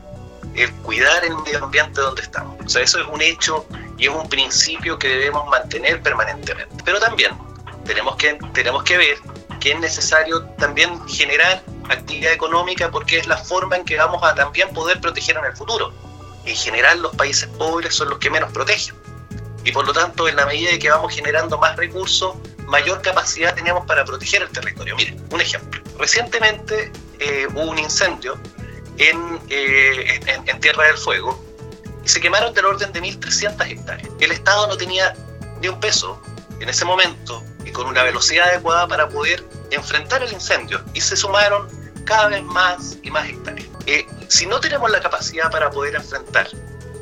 el 0.56 0.72
cuidar 0.82 1.24
el 1.24 1.36
medio 1.46 1.63
ambiente 1.63 2.01
donde 2.01 2.24
estamos. 2.24 2.56
O 2.66 2.70
sea, 2.70 2.82
eso 2.82 3.00
es 3.00 3.06
un 3.08 3.22
hecho 3.22 3.68
y 4.00 4.08
es 4.08 4.10
un 4.10 4.28
principio 4.28 4.98
que 4.98 5.08
debemos 5.08 5.48
mantener 5.50 6.01
permanentemente. 6.01 6.75
Pero 6.84 7.00
también 7.00 7.32
tenemos 7.86 8.16
que, 8.16 8.38
tenemos 8.54 8.84
que 8.84 8.98
ver 8.98 9.18
que 9.60 9.72
es 9.72 9.80
necesario 9.80 10.44
también 10.58 11.08
generar 11.08 11.63
actividad 11.89 12.34
económica 12.34 12.89
porque 12.92 13.18
es 13.18 13.28
la 13.28 13.38
forma 13.38 13.78
en 13.78 13.86
que 13.86 13.98
vamos 13.98 14.24
a 14.24 14.36
también 14.36 14.70
poder 14.70 15.01
proteger 15.01 15.38
en 15.38 15.46
el 15.46 15.56
futuro. 15.56 15.94
En 16.46 16.56
general 16.56 17.01
los 17.01 17.16
países 17.16 17.48
pobres 17.58 17.96
son 17.96 18.10
los 18.10 18.20
que 18.20 18.30
menos 18.30 18.51
protegen. 18.51 18.96
Y 19.63 19.72
por 19.72 19.86
lo 19.86 19.94
tanto, 19.94 20.28
en 20.28 20.36
la 20.36 20.46
medida 20.46 20.72
de 20.72 20.80
que 20.80 20.89
vamos 20.89 21.13
generando 21.13 21.58
más 21.58 21.75
recursos, 21.75 22.36
mayor 22.66 23.01
capacidad 23.01 23.54
tenemos 23.54 23.86
para 23.86 24.06
proteger 24.06 24.44
el 24.44 24.50
territorio. 24.50 24.96
Miren, 24.96 25.22
un 25.32 25.42
ejemplo. 25.42 25.82
Recientemente 25.98 26.92
eh, 27.20 27.48
hubo 27.54 27.63
un 27.63 27.78
incendio 27.78 28.39
en, 28.98 29.39
eh, 29.50 30.20
en, 30.28 30.48
en 30.48 30.60
Tierra 30.60 30.86
del 30.86 30.98
Fuego 30.98 31.44
y 32.04 32.08
se 32.08 32.22
quemaron 32.22 32.54
del 32.54 32.66
orden 32.66 32.92
de 32.94 33.01
1.300 33.01 33.70
hectáreas. 33.70 34.10
El 34.20 34.32
Estado 34.32 34.68
no 34.68 34.78
tenía 34.78 35.13
ni 35.62 35.68
un 35.68 35.80
peso 35.80 36.22
en 36.60 36.70
ese 36.70 36.86
momento 36.86 37.44
y 37.66 37.72
con 37.72 37.88
una 37.88 38.04
velocidad 38.04 38.50
adecuada 38.50 38.88
para 38.88 39.10
poder 39.10 39.46
enfrentar 39.72 40.24
el 40.24 40.32
incendio. 40.32 40.82
Y 40.94 41.01
se 41.01 41.16
sumaron 41.16 41.68
cada 42.06 42.30
vez 42.30 42.44
más 42.44 42.98
y 43.04 43.12
más 43.12 43.28
hectáreas. 43.30 43.68
Eh, 43.86 44.06
si 44.28 44.46
no 44.46 44.60
tenemos 44.60 44.89
la 44.89 45.00
capacidad 45.00 45.51
para 45.51 45.70
poder 45.70 45.96
enfrentar 45.96 46.48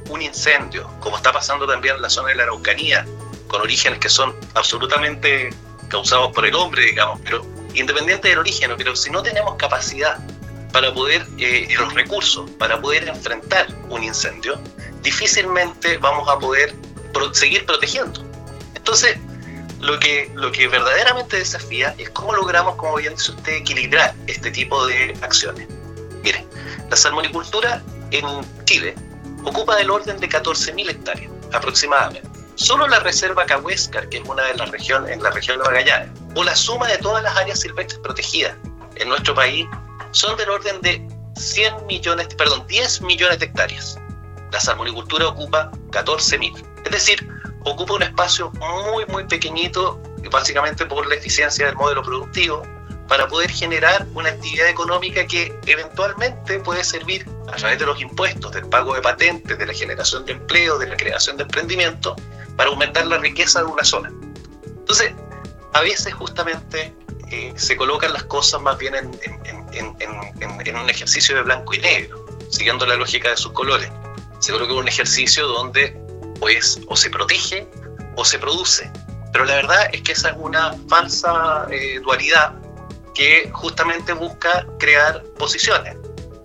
un 0.09 0.21
incendio, 0.21 0.89
como 0.99 1.17
está 1.17 1.31
pasando 1.31 1.67
también 1.67 1.95
en 1.95 2.01
la 2.01 2.09
zona 2.09 2.29
de 2.29 2.35
la 2.35 2.43
Araucanía, 2.43 3.05
con 3.47 3.61
orígenes 3.61 3.99
que 3.99 4.09
son 4.09 4.35
absolutamente 4.53 5.49
causados 5.89 6.31
por 6.33 6.45
el 6.45 6.55
hombre, 6.55 6.83
digamos, 6.83 7.19
pero 7.23 7.45
independiente 7.73 8.29
del 8.29 8.39
origen, 8.39 8.71
pero 8.77 8.95
si 8.95 9.09
no 9.09 9.21
tenemos 9.23 9.55
capacidad 9.55 10.17
para 10.71 10.93
poder, 10.93 11.25
eh, 11.37 11.67
los 11.77 11.93
recursos 11.93 12.49
para 12.51 12.79
poder 12.79 13.07
enfrentar 13.07 13.67
un 13.89 14.03
incendio, 14.03 14.59
difícilmente 15.01 15.97
vamos 15.97 16.27
a 16.27 16.37
poder 16.37 16.73
seguir 17.31 17.65
protegiendo. 17.65 18.23
Entonces, 18.75 19.17
lo 19.79 19.99
que, 19.99 20.31
lo 20.35 20.51
que 20.51 20.67
verdaderamente 20.67 21.37
desafía 21.37 21.93
es 21.97 22.09
cómo 22.09 22.33
logramos, 22.33 22.75
como 22.75 22.95
bien 22.95 23.15
dice 23.15 23.31
usted, 23.31 23.53
equilibrar 23.53 24.13
este 24.27 24.51
tipo 24.51 24.85
de 24.87 25.17
acciones. 25.21 25.67
Mire, 26.23 26.45
la 26.89 26.95
salmonicultura 26.95 27.81
en 28.11 28.25
Chile 28.65 28.95
ocupa 29.43 29.75
del 29.75 29.89
orden 29.89 30.19
de 30.19 30.27
14.000 30.27 30.89
hectáreas 30.89 31.31
aproximadamente. 31.53 32.27
Solo 32.55 32.87
la 32.87 32.99
reserva 32.99 33.45
Cahuéscar, 33.45 34.09
que 34.09 34.17
es 34.17 34.23
una 34.27 34.43
de 34.43 34.55
las 34.55 34.71
regiones, 34.71 35.11
en 35.11 35.21
la 35.21 35.29
región 35.29 35.59
de 35.59 35.65
Magallanes, 35.65 36.09
o 36.35 36.43
la 36.43 36.55
suma 36.55 36.87
de 36.87 36.97
todas 36.97 37.21
las 37.21 37.37
áreas 37.37 37.59
silvestres 37.59 37.99
protegidas 37.99 38.55
en 38.95 39.09
nuestro 39.09 39.35
país, 39.35 39.67
son 40.11 40.35
del 40.37 40.49
orden 40.49 40.81
de 40.81 41.07
100 41.35 41.85
millones, 41.85 42.27
perdón, 42.35 42.65
10 42.67 43.01
millones 43.01 43.39
de 43.39 43.45
hectáreas. 43.45 43.99
La 44.51 44.59
salmonicultura 44.59 45.27
ocupa 45.27 45.69
14.000. 45.91 46.65
Es 46.83 46.91
decir, 46.91 47.29
ocupa 47.69 47.93
un 47.93 48.03
espacio 48.03 48.51
muy, 48.51 49.05
muy 49.07 49.25
pequeñito, 49.25 50.01
básicamente 50.31 50.85
por 50.85 51.07
la 51.07 51.15
eficiencia 51.15 51.65
del 51.65 51.75
modelo 51.75 52.03
productivo, 52.03 52.63
para 53.07 53.27
poder 53.27 53.49
generar 53.49 54.05
una 54.13 54.29
actividad 54.29 54.67
económica 54.67 55.25
que 55.25 55.57
eventualmente 55.65 56.59
puede 56.59 56.83
servir 56.83 57.25
a 57.47 57.55
través 57.55 57.79
de 57.79 57.85
los 57.85 58.01
impuestos, 58.01 58.51
del 58.51 58.67
pago 58.67 58.93
de 58.93 59.01
patentes, 59.01 59.57
de 59.57 59.65
la 59.65 59.73
generación 59.73 60.25
de 60.25 60.33
empleo, 60.33 60.77
de 60.77 60.87
la 60.87 60.97
creación 60.97 61.37
de 61.37 61.43
emprendimiento, 61.43 62.15
para 62.57 62.69
aumentar 62.69 63.07
la 63.07 63.17
riqueza 63.17 63.59
de 63.59 63.65
una 63.65 63.83
zona. 63.83 64.11
Entonces, 64.65 65.13
a 65.73 65.81
veces 65.81 66.13
justamente 66.13 66.93
eh, 67.31 67.53
se 67.55 67.77
colocan 67.77 68.13
las 68.13 68.23
cosas 68.23 68.61
más 68.61 68.77
bien 68.77 68.95
en, 68.95 69.19
en, 69.73 70.75
un 70.75 70.89
ejercicio 70.89 71.35
de 71.35 71.41
blanco 71.43 71.73
y 71.73 71.79
negro, 71.79 72.25
siguiendo 72.49 72.85
la 72.85 72.95
lógica 72.95 73.29
de 73.29 73.37
sus 73.37 73.51
colores. 73.51 73.89
Se 74.39 74.51
coloca 74.51 74.73
un 74.73 74.87
ejercicio 74.87 75.47
donde 75.47 76.06
pues 76.39 76.79
o 76.87 76.95
se 76.95 77.09
protege 77.09 77.67
o 78.15 78.25
se 78.25 78.39
produce. 78.39 78.91
Pero 79.31 79.45
la 79.45 79.55
verdad 79.55 79.89
es 79.93 80.01
que 80.01 80.13
esa 80.13 80.29
es 80.29 80.35
una 80.37 80.73
falsa 80.87 81.67
eh, 81.69 81.99
dualidad 82.01 82.53
que 83.13 83.49
justamente 83.53 84.13
busca 84.13 84.65
crear 84.79 85.23
posiciones 85.37 85.97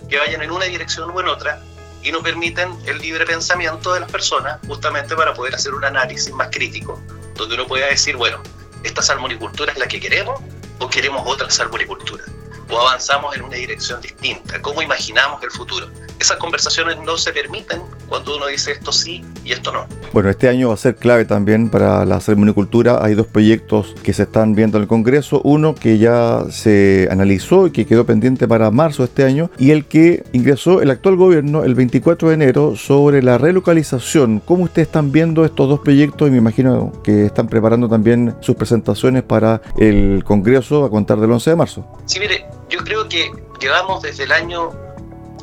que 0.09 0.19
vayan 0.19 0.43
en 0.43 0.51
una 0.51 0.67
dirección 0.67 1.11
o 1.11 1.21
en 1.21 1.29
otra 1.29 1.63
y 2.03 2.11
no 2.11 2.23
permiten 2.23 2.77
el 2.87 2.99
libre 2.99 3.25
pensamiento 3.25 3.95
de 3.95 4.01
las 4.01 4.11
personas 4.11 4.59
justamente 4.67 5.15
para 5.15 5.33
poder 5.35 5.55
hacer 5.55 5.73
un 5.75 5.85
análisis 5.85 6.33
más 6.35 6.49
crítico 6.51 7.01
donde 7.35 7.55
uno 7.55 7.67
pueda 7.67 7.87
decir, 7.87 8.17
bueno, 8.17 8.43
esta 8.83 9.03
salmonicultura 9.03 9.73
es 9.73 9.79
la 9.79 9.87
que 9.87 10.01
queremos 10.01 10.41
o 10.81 10.89
queremos 10.89 11.23
otra 11.27 11.51
salmonicultura 11.51 12.25
o 12.73 12.81
avanzamos 12.81 13.37
en 13.37 13.43
una 13.43 13.57
dirección 13.57 14.01
distinta, 14.01 14.61
cómo 14.63 14.83
imaginamos 14.83 15.43
el 15.43 15.51
futuro. 15.51 15.87
Esas 16.19 16.39
conversaciones 16.39 16.97
no 17.05 17.19
se 17.19 17.33
permiten 17.33 17.83
cuando 18.09 18.37
uno 18.37 18.47
dice 18.47 18.73
esto 18.73 18.93
sí 18.93 19.25
y 19.45 19.53
esto 19.53 19.73
no. 19.73 19.87
Bueno, 20.13 20.31
este 20.31 20.49
año 20.49 20.69
va 20.69 20.75
a 20.75 20.77
ser 20.77 20.97
clave 20.97 21.25
también 21.25 21.69
para 21.69 22.05
la 22.05 22.21
salmonicultura. 22.21 23.05
Hay 23.05 23.15
dos 23.15 23.27
proyectos 23.27 23.95
que 24.03 24.13
se 24.13 24.25
están 24.25 24.55
viendo 24.55 24.77
en 24.77 24.83
el 24.83 24.89
Congreso. 24.89 25.41
Uno 25.45 25.75
que 25.75 25.99
ya 25.99 26.45
se 26.51 27.09
analizó 27.11 27.67
y 27.67 27.71
que 27.71 27.87
quedó 27.87 28.07
pendiente 28.07 28.47
para 28.47 28.71
marzo 28.71 29.03
de 29.03 29.07
este 29.09 29.25
año 29.25 29.51
y 29.59 29.71
el 29.71 29.87
que 29.87 30.25
ingresó 30.33 30.81
el 30.81 30.91
actual 30.91 31.17
gobierno 31.17 31.65
el 31.65 31.75
24 31.75 32.29
de 32.29 32.35
enero 32.35 32.77
sobre 32.77 33.23
la 33.23 33.39
relocalización. 33.39 34.41
¿Cómo 34.41 34.65
ustedes 34.65 34.89
están 34.89 35.13
viendo 35.13 35.45
estos 35.45 35.69
dos 35.69 35.81
proyectos? 35.81 36.29
Y 36.29 36.31
me 36.31 36.39
imagino 36.39 36.93
que 37.03 37.27
están 37.27 37.49
preparando 37.49 37.89
también 37.89 38.37
sus 38.41 38.55
presentaciones 38.55 39.23
para 39.23 39.61
el 39.79 40.23
Congreso 40.25 40.85
a 40.85 40.91
contar 40.91 41.19
del 41.19 41.33
11 41.33 41.51
de 41.51 41.57
marzo. 41.57 41.87
Sí, 42.05 42.21
mire, 42.21 42.47
yo 42.73 42.83
creo 42.83 43.07
que 43.07 43.31
llevamos 43.61 44.01
desde 44.03 44.25
el 44.25 44.33
año 44.33 44.73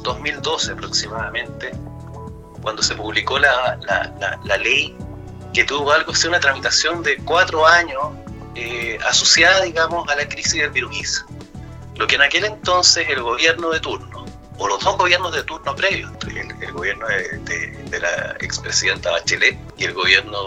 2012 0.01 0.71
aproximadamente, 0.71 1.71
cuando 2.63 2.81
se 2.81 2.95
publicó 2.95 3.37
la, 3.37 3.79
la, 4.43 4.57
ley, 4.57 4.95
que 5.53 5.63
tuvo 5.63 5.91
algo 5.91 6.11
así, 6.11 6.27
una 6.27 6.39
tramitación 6.39 7.03
de 7.03 7.17
cuatro 7.17 7.67
años 7.67 8.01
eh, 8.55 8.97
asociada, 9.07 9.61
digamos, 9.61 10.09
a 10.09 10.15
la 10.15 10.27
crisis 10.27 10.61
del 10.61 10.71
virus. 10.71 11.23
Lo 11.97 12.07
que 12.07 12.15
en 12.15 12.23
aquel 12.23 12.45
entonces 12.45 13.07
el 13.07 13.21
gobierno 13.21 13.69
de 13.69 13.79
turno, 13.79 14.25
o 14.57 14.67
los 14.67 14.83
dos 14.83 14.97
gobiernos 14.97 15.33
de 15.33 15.43
turno 15.43 15.75
previos, 15.75 16.11
el, 16.27 16.71
gobierno 16.73 17.05
de, 17.07 17.99
la 17.99 18.35
expresidenta 18.39 19.11
Bachelet 19.11 19.57
y 19.77 19.83
el 19.85 19.93
gobierno, 19.93 20.37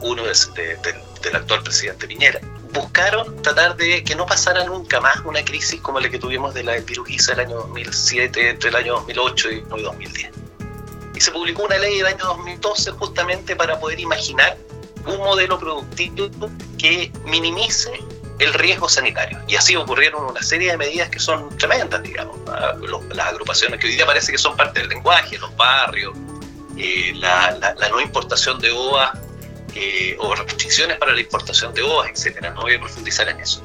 uno 0.00 0.22
del 0.22 1.36
actual 1.36 1.62
presidente 1.62 2.06
Piñera, 2.06 2.40
buscaron 2.72 3.42
tratar 3.42 3.76
de 3.76 4.02
que 4.04 4.14
no 4.14 4.26
pasara 4.26 4.64
nunca 4.64 5.00
más 5.00 5.20
una 5.24 5.44
crisis 5.44 5.80
como 5.80 6.00
la 6.00 6.08
que 6.08 6.18
tuvimos 6.18 6.54
de 6.54 6.62
la 6.62 6.72
del 6.72 7.40
año 7.40 7.56
2007, 7.56 8.50
entre 8.50 8.68
el 8.70 8.76
año 8.76 8.94
2008 8.94 9.50
y 9.50 9.60
2010. 9.60 10.30
Y 11.14 11.20
se 11.20 11.30
publicó 11.32 11.64
una 11.64 11.78
ley 11.78 11.98
del 11.98 12.06
año 12.06 12.24
2012 12.24 12.92
justamente 12.92 13.56
para 13.56 13.78
poder 13.78 14.00
imaginar 14.00 14.56
un 15.06 15.18
modelo 15.18 15.58
productivo 15.58 16.28
que 16.78 17.12
minimice 17.24 17.92
el 18.38 18.54
riesgo 18.54 18.88
sanitario. 18.88 19.38
Y 19.48 19.56
así 19.56 19.76
ocurrieron 19.76 20.24
una 20.24 20.42
serie 20.42 20.70
de 20.70 20.76
medidas 20.78 21.10
que 21.10 21.18
son 21.18 21.56
tremendas, 21.58 22.02
digamos. 22.02 22.38
Las 23.14 23.26
agrupaciones 23.26 23.78
que 23.78 23.86
hoy 23.86 23.94
día 23.94 24.06
parece 24.06 24.32
que 24.32 24.38
son 24.38 24.56
parte 24.56 24.80
del 24.80 24.88
lenguaje, 24.88 25.38
los 25.38 25.54
barrios, 25.56 26.14
eh, 26.76 27.12
la, 27.16 27.52
la, 27.58 27.88
no 27.90 28.00
importación 28.00 28.58
de 28.58 28.70
OA 28.70 29.12
eh, 29.74 30.16
o 30.18 30.34
restricciones 30.34 30.98
para 30.98 31.12
la 31.12 31.20
importación 31.20 31.72
de 31.74 31.82
uvas, 31.82 32.10
etcétera. 32.10 32.50
No 32.50 32.62
voy 32.62 32.74
a 32.74 32.80
profundizar 32.80 33.28
en 33.28 33.40
eso. 33.40 33.62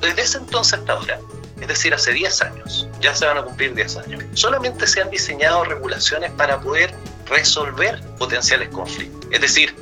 Desde 0.00 0.22
ese 0.22 0.38
entonces 0.38 0.78
hasta 0.78 0.92
ahora, 0.92 1.20
es 1.60 1.66
decir, 1.66 1.92
hace 1.92 2.12
10 2.12 2.42
años, 2.42 2.88
ya 3.00 3.14
se 3.14 3.26
van 3.26 3.38
a 3.38 3.42
cumplir 3.42 3.74
10 3.74 3.96
años, 3.96 4.24
solamente 4.34 4.86
se 4.86 5.00
han 5.00 5.10
diseñado 5.10 5.64
regulaciones 5.64 6.30
para 6.32 6.60
poder 6.60 6.94
resolver 7.26 8.00
potenciales 8.18 8.68
conflictos. 8.68 9.28
Es 9.32 9.40
decir, 9.40 9.74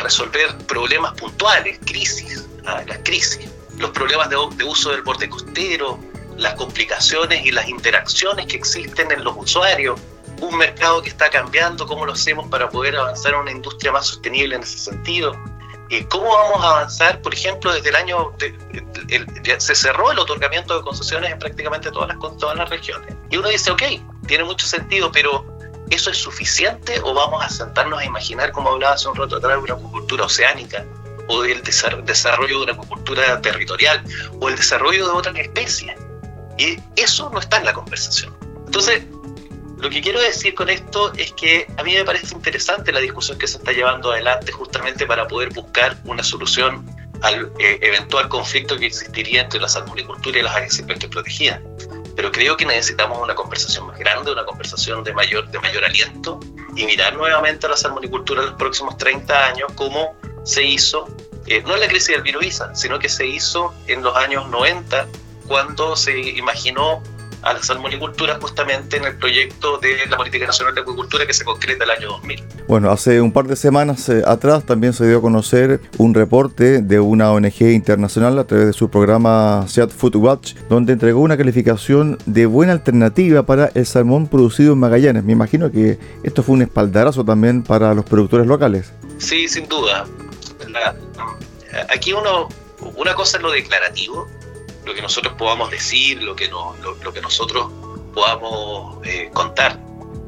resolver 0.00 0.56
problemas 0.66 1.14
puntuales, 1.14 1.78
crisis, 1.84 2.46
las 2.62 2.98
crisis, 2.98 3.48
los 3.78 3.90
problemas 3.90 4.28
de, 4.30 4.36
de 4.56 4.64
uso 4.64 4.90
del 4.90 5.02
borde 5.02 5.28
costero, 5.28 5.98
las 6.36 6.54
complicaciones 6.54 7.44
y 7.44 7.50
las 7.50 7.68
interacciones 7.68 8.46
que 8.46 8.56
existen 8.56 9.10
en 9.10 9.24
los 9.24 9.36
usuarios, 9.36 9.98
un 10.40 10.56
mercado 10.56 11.02
que 11.02 11.08
está 11.08 11.30
cambiando, 11.30 11.86
cómo 11.86 12.06
lo 12.06 12.12
hacemos 12.12 12.48
para 12.48 12.68
poder 12.68 12.96
avanzar 12.96 13.34
en 13.34 13.40
una 13.40 13.50
industria 13.50 13.92
más 13.92 14.06
sostenible 14.06 14.56
en 14.56 14.62
ese 14.62 14.78
sentido. 14.78 15.32
¿Cómo 16.10 16.28
vamos 16.28 16.62
a 16.62 16.70
avanzar, 16.70 17.22
por 17.22 17.32
ejemplo, 17.32 17.72
desde 17.72 17.88
el 17.88 17.96
año, 17.96 18.32
se 19.58 19.74
cerró 19.74 20.12
el 20.12 20.18
otorgamiento 20.18 20.76
de 20.76 20.82
concesiones 20.82 21.32
en 21.32 21.38
prácticamente 21.38 21.90
todas 21.90 22.08
las, 22.08 22.18
todas 22.36 22.56
las 22.56 22.68
regiones? 22.68 23.14
Y 23.30 23.38
uno 23.38 23.48
dice, 23.48 23.70
ok, 23.70 23.82
tiene 24.26 24.44
mucho 24.44 24.66
sentido, 24.66 25.10
pero 25.10 25.46
¿eso 25.88 26.10
es 26.10 26.18
suficiente 26.18 27.00
o 27.02 27.14
vamos 27.14 27.42
a 27.42 27.48
sentarnos 27.48 28.00
a 28.00 28.04
imaginar, 28.04 28.52
como 28.52 28.70
hablaba 28.70 28.94
hace 28.94 29.08
un 29.08 29.16
rato 29.16 29.36
atrás, 29.36 29.58
una 29.62 29.74
acuicultura 29.74 30.24
oceánica? 30.24 30.84
o 31.28 31.44
el 31.44 31.62
desarrollo 31.62 32.58
de 32.58 32.64
una 32.64 32.72
acuicultura 32.72 33.40
territorial, 33.42 34.02
o 34.40 34.48
el 34.48 34.56
desarrollo 34.56 35.06
de 35.06 35.12
otras 35.12 35.36
especies. 35.36 35.94
Y 36.56 36.80
eso 36.96 37.30
no 37.30 37.38
está 37.38 37.58
en 37.58 37.66
la 37.66 37.74
conversación. 37.74 38.34
Entonces, 38.66 39.04
lo 39.80 39.88
que 39.90 40.00
quiero 40.00 40.20
decir 40.20 40.54
con 40.54 40.68
esto 40.68 41.12
es 41.14 41.32
que 41.32 41.66
a 41.76 41.84
mí 41.84 41.94
me 41.94 42.04
parece 42.04 42.34
interesante 42.34 42.90
la 42.92 42.98
discusión 42.98 43.38
que 43.38 43.46
se 43.46 43.58
está 43.58 43.72
llevando 43.72 44.10
adelante 44.10 44.50
justamente 44.50 45.06
para 45.06 45.28
poder 45.28 45.50
buscar 45.50 45.96
una 46.04 46.22
solución 46.24 46.84
al 47.22 47.52
eh, 47.58 47.78
eventual 47.82 48.28
conflicto 48.28 48.76
que 48.76 48.86
existiría 48.86 49.42
entre 49.42 49.60
la 49.60 49.68
salmonicultura 49.68 50.38
y 50.38 50.42
las 50.42 50.54
áreas 50.54 50.74
silvestres 50.74 51.10
protegidas. 51.10 51.60
Pero 52.16 52.32
creo 52.32 52.56
que 52.56 52.66
necesitamos 52.66 53.18
una 53.22 53.36
conversación 53.36 53.86
más 53.86 53.98
grande, 53.98 54.32
una 54.32 54.44
conversación 54.44 55.04
de 55.04 55.12
mayor, 55.12 55.48
de 55.48 55.60
mayor 55.60 55.84
aliento 55.84 56.40
y 56.74 56.84
mirar 56.84 57.16
nuevamente 57.16 57.66
a 57.66 57.70
la 57.70 57.76
salmonicultura 57.76 58.42
en 58.42 58.48
los 58.48 58.56
próximos 58.56 58.96
30 58.98 59.46
años 59.46 59.72
como 59.76 60.16
se 60.44 60.64
hizo, 60.64 61.08
eh, 61.46 61.62
no 61.64 61.74
en 61.74 61.80
la 61.80 61.88
crisis 61.88 62.08
del 62.08 62.22
virus, 62.22 62.60
sino 62.74 62.98
que 62.98 63.08
se 63.08 63.26
hizo 63.26 63.72
en 63.86 64.02
los 64.02 64.16
años 64.16 64.48
90 64.48 65.06
cuando 65.46 65.94
se 65.94 66.18
imaginó 66.18 67.02
a 67.48 67.54
la 67.54 67.62
salmonicultura 67.62 68.38
justamente 68.40 68.98
en 68.98 69.04
el 69.04 69.16
proyecto 69.16 69.78
de 69.78 70.06
la 70.06 70.18
Política 70.18 70.46
Nacional 70.46 70.74
de 70.74 70.82
Acuicultura 70.82 71.26
que 71.26 71.32
se 71.32 71.44
concreta 71.44 71.84
el 71.84 71.90
año 71.90 72.08
2000. 72.08 72.44
Bueno, 72.68 72.90
hace 72.90 73.22
un 73.22 73.32
par 73.32 73.46
de 73.46 73.56
semanas 73.56 74.06
eh, 74.10 74.22
atrás 74.26 74.66
también 74.66 74.92
se 74.92 75.06
dio 75.06 75.18
a 75.18 75.22
conocer 75.22 75.80
un 75.96 76.12
reporte 76.12 76.82
de 76.82 77.00
una 77.00 77.32
ONG 77.32 77.62
internacional 77.62 78.38
a 78.38 78.44
través 78.44 78.66
de 78.66 78.72
su 78.74 78.90
programa 78.90 79.64
Seat 79.66 79.90
Food 79.90 80.16
Watch, 80.16 80.54
donde 80.68 80.92
entregó 80.92 81.20
una 81.20 81.38
calificación 81.38 82.18
de 82.26 82.44
buena 82.44 82.72
alternativa 82.72 83.44
para 83.44 83.70
el 83.74 83.86
salmón 83.86 84.26
producido 84.26 84.74
en 84.74 84.80
Magallanes. 84.80 85.24
Me 85.24 85.32
imagino 85.32 85.72
que 85.72 85.98
esto 86.22 86.42
fue 86.42 86.56
un 86.56 86.62
espaldarazo 86.62 87.24
también 87.24 87.62
para 87.62 87.94
los 87.94 88.04
productores 88.04 88.46
locales. 88.46 88.92
Sí, 89.16 89.48
sin 89.48 89.66
duda. 89.68 90.04
aquí 91.88 92.12
uno, 92.12 92.50
una 92.96 93.14
cosa 93.14 93.38
es 93.38 93.42
lo 93.42 93.50
declarativo 93.50 94.28
lo 94.88 94.94
que 94.94 95.02
nosotros 95.02 95.34
podamos 95.34 95.70
decir, 95.70 96.22
lo 96.22 96.34
que, 96.34 96.48
no, 96.48 96.74
lo, 96.78 97.12
que 97.12 97.20
nosotros 97.20 97.70
podamos 98.14 99.06
eh, 99.06 99.30
contar. 99.34 99.78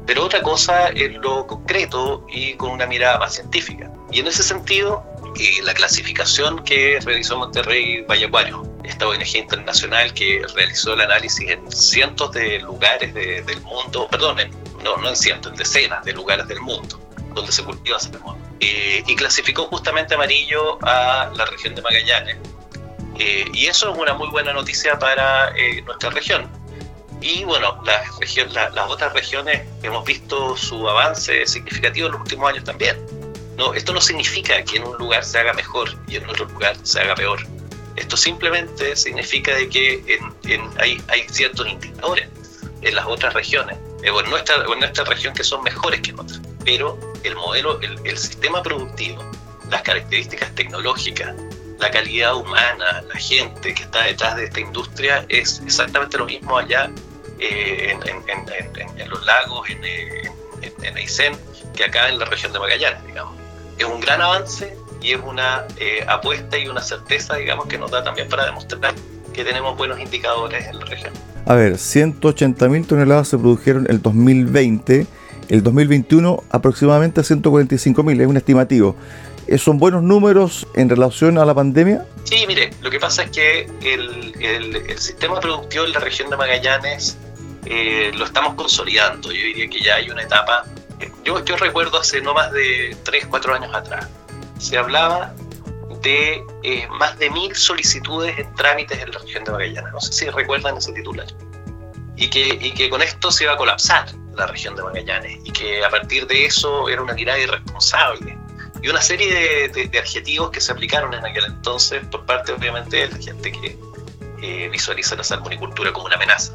Pero 0.05 0.25
otra 0.25 0.41
cosa 0.43 0.89
es 0.89 1.13
lo 1.15 1.47
concreto 1.47 2.25
y 2.29 2.53
con 2.53 2.69
una 2.69 2.85
mirada 2.85 3.17
más 3.17 3.33
científica. 3.33 3.91
Y 4.11 4.19
en 4.19 4.27
ese 4.27 4.43
sentido, 4.43 5.03
eh, 5.39 5.63
la 5.63 5.73
clasificación 5.73 6.63
que 6.63 6.99
realizó 7.03 7.37
Monterrey 7.37 8.01
Vallaguario, 8.01 8.63
esta 8.83 9.07
ONG 9.07 9.35
internacional 9.35 10.13
que 10.13 10.45
realizó 10.53 10.93
el 10.93 11.01
análisis 11.01 11.49
en 11.49 11.71
cientos 11.71 12.31
de 12.31 12.59
lugares 12.59 13.13
del 13.15 13.61
mundo, 13.61 14.07
perdón, 14.11 14.37
no, 14.83 14.97
no 14.97 15.09
en 15.09 15.15
cientos, 15.15 15.51
en 15.53 15.57
decenas 15.57 16.05
de 16.05 16.13
lugares 16.13 16.47
del 16.47 16.61
mundo 16.61 16.99
donde 17.33 17.51
se 17.51 17.63
cultiva 17.63 17.99
salmón. 17.99 18.37
Eh, 18.59 19.03
y 19.07 19.15
clasificó 19.15 19.65
justamente 19.65 20.13
amarillo 20.13 20.77
a 20.83 21.31
la 21.35 21.45
región 21.45 21.73
de 21.73 21.81
Magallanes, 21.81 22.37
eh, 23.21 23.45
y 23.53 23.67
eso 23.67 23.91
es 23.91 23.97
una 23.99 24.15
muy 24.15 24.29
buena 24.29 24.51
noticia 24.51 24.97
para 24.97 25.55
eh, 25.55 25.83
nuestra 25.83 26.09
región. 26.09 26.49
Y 27.21 27.43
bueno, 27.43 27.79
las, 27.85 28.17
región, 28.17 28.51
las 28.51 28.89
otras 28.89 29.13
regiones 29.13 29.61
hemos 29.83 30.03
visto 30.05 30.57
su 30.57 30.89
avance 30.89 31.45
significativo 31.45 32.07
en 32.07 32.13
los 32.13 32.21
últimos 32.21 32.49
años 32.49 32.63
también. 32.63 32.97
No, 33.57 33.75
esto 33.75 33.93
no 33.93 34.01
significa 34.01 34.63
que 34.63 34.77
en 34.77 34.87
un 34.87 34.97
lugar 34.97 35.23
se 35.23 35.37
haga 35.37 35.53
mejor 35.53 35.95
y 36.07 36.15
en 36.15 36.27
otro 36.27 36.45
lugar 36.45 36.75
se 36.81 36.99
haga 36.99 37.13
peor. 37.13 37.45
Esto 37.95 38.17
simplemente 38.17 38.95
significa 38.95 39.53
de 39.53 39.69
que 39.69 40.19
hay, 40.79 40.99
hay, 41.09 41.29
ciertos 41.29 41.67
indicadores 41.67 42.27
en 42.81 42.95
las 42.95 43.05
otras 43.05 43.35
regiones, 43.35 43.77
eh, 44.01 44.09
o, 44.09 44.19
en 44.19 44.31
nuestra, 44.31 44.55
en 44.55 44.79
nuestra 44.79 45.03
región 45.03 45.35
que 45.35 45.43
son 45.43 45.61
mejores 45.61 46.01
que 46.01 46.09
en 46.09 46.19
otras. 46.19 46.41
Pero 46.65 46.97
el 47.23 47.35
modelo, 47.35 47.79
el, 47.81 47.99
el 48.03 48.17
sistema 48.17 48.63
productivo, 48.63 49.23
las 49.69 49.83
características 49.83 50.55
tecnológicas, 50.55 51.35
la 51.81 51.89
calidad 51.89 52.35
humana, 52.35 53.03
la 53.11 53.19
gente 53.19 53.73
que 53.73 53.83
está 53.83 54.03
detrás 54.03 54.35
de 54.35 54.45
esta 54.45 54.59
industria 54.59 55.25
es 55.29 55.61
exactamente 55.65 56.17
lo 56.17 56.25
mismo 56.25 56.57
allá 56.57 56.91
eh, 57.39 57.97
en, 58.05 59.09
los 59.09 59.25
lagos, 59.25 59.67
en, 59.69 59.83
en, 60.83 60.97
Aysén, 60.97 61.33
que 61.75 61.83
acá 61.83 62.09
en 62.09 62.19
la 62.19 62.25
región 62.25 62.53
de 62.53 62.59
Magallanes, 62.59 63.03
digamos. 63.07 63.35
Es 63.79 63.85
un 63.85 63.99
gran 63.99 64.21
avance 64.21 64.77
y 65.01 65.13
es 65.13 65.21
una 65.25 65.65
eh, 65.77 66.05
apuesta 66.07 66.55
y 66.55 66.67
una 66.67 66.83
certeza, 66.83 67.35
digamos, 67.35 67.65
que 67.65 67.79
nos 67.79 67.89
da 67.89 68.03
también 68.03 68.29
para 68.29 68.45
demostrar 68.45 68.93
que 69.33 69.43
tenemos 69.43 69.75
buenos 69.75 69.99
indicadores 69.99 70.67
en 70.67 70.77
la 70.77 70.85
región. 70.85 71.13
A 71.47 71.55
ver, 71.55 71.73
180.000 71.73 72.85
toneladas 72.85 73.29
se 73.29 73.39
produjeron 73.39 73.85
en 73.85 73.91
el 73.91 74.01
2020, 74.03 75.07
el 75.49 75.63
2021 75.63 76.43
aproximadamente 76.51 77.21
145.000, 77.21 78.21
es 78.21 78.27
un 78.27 78.37
estimativo. 78.37 78.95
Eh, 79.51 79.57
¿Son 79.57 79.77
buenos 79.77 80.01
números 80.01 80.65
en 80.75 80.87
relación 80.87 81.37
a 81.37 81.43
la 81.43 81.53
pandemia? 81.53 82.05
Sí, 82.23 82.45
mire, 82.47 82.69
lo 82.79 82.89
que 82.89 83.01
pasa 83.01 83.23
es 83.23 83.31
que 83.31 83.69
el, 83.81 84.33
el, 84.39 84.97
sistema 84.97 85.41
productivo 85.41 85.83
en 85.83 85.91
la 85.91 85.99
región 85.99 86.29
de 86.29 86.37
Magallanes 86.37 87.17
eh, 87.65 88.13
lo 88.15 88.23
estamos 88.23 88.53
consolidando. 88.53 89.29
Yo 89.29 89.41
diría 89.41 89.67
que 89.67 89.81
ya 89.81 89.95
hay 89.95 90.09
una 90.09 90.23
etapa. 90.23 90.63
Yo, 91.25 91.43
yo 91.43 91.57
recuerdo 91.57 91.99
hace 91.99 92.21
no 92.21 92.33
más 92.33 92.49
de 92.53 92.95
3, 93.03 93.27
4 93.29 93.55
años 93.55 93.75
atrás, 93.75 94.07
se 94.57 94.77
hablaba 94.77 95.33
de 96.01 96.45
eh, 96.63 96.87
más 96.97 97.19
de 97.19 97.29
mil 97.29 97.53
solicitudes 97.53 98.39
en 98.39 98.55
trámites 98.55 98.99
en 98.99 99.11
la 99.11 99.19
región 99.19 99.43
de 99.43 99.51
Magallanes. 99.51 99.91
No 99.91 99.99
sé 99.99 100.13
si 100.13 100.29
recuerdan 100.29 100.77
ese 100.77 100.93
titular. 100.93 101.27
Y 102.15 102.29
que, 102.29 102.57
y 102.61 102.71
que 102.71 102.89
con 102.89 103.01
esto 103.01 103.29
se 103.29 103.43
iba 103.43 103.51
a 103.51 103.57
colapsar 103.57 104.05
la 104.33 104.47
región 104.47 104.77
de 104.77 104.83
Magallanes 104.83 105.39
y 105.43 105.51
que 105.51 105.83
a 105.83 105.89
partir 105.89 106.25
de 106.27 106.45
eso 106.45 106.87
era 106.87 107.01
una 107.01 107.13
mirada 107.13 107.37
irresponsable 107.37 108.37
y 108.81 108.89
una 108.89 109.01
serie 109.01 109.69
de, 109.69 109.99
adjetivos 109.99 110.49
que 110.49 110.59
se 110.59 110.71
aplicaron 110.71 111.13
en 111.13 111.25
aquel 111.25 111.45
entonces 111.45 112.03
por 112.07 112.25
parte 112.25 112.51
obviamente 112.51 112.97
de 112.97 113.07
la 113.09 113.17
gente 113.17 113.51
que 113.51 113.77
eh, 114.41 114.69
visualiza 114.69 115.15
la 115.15 115.23
salmonicultura 115.23 115.93
como 115.93 116.07
una 116.07 116.15
amenaza. 116.15 116.53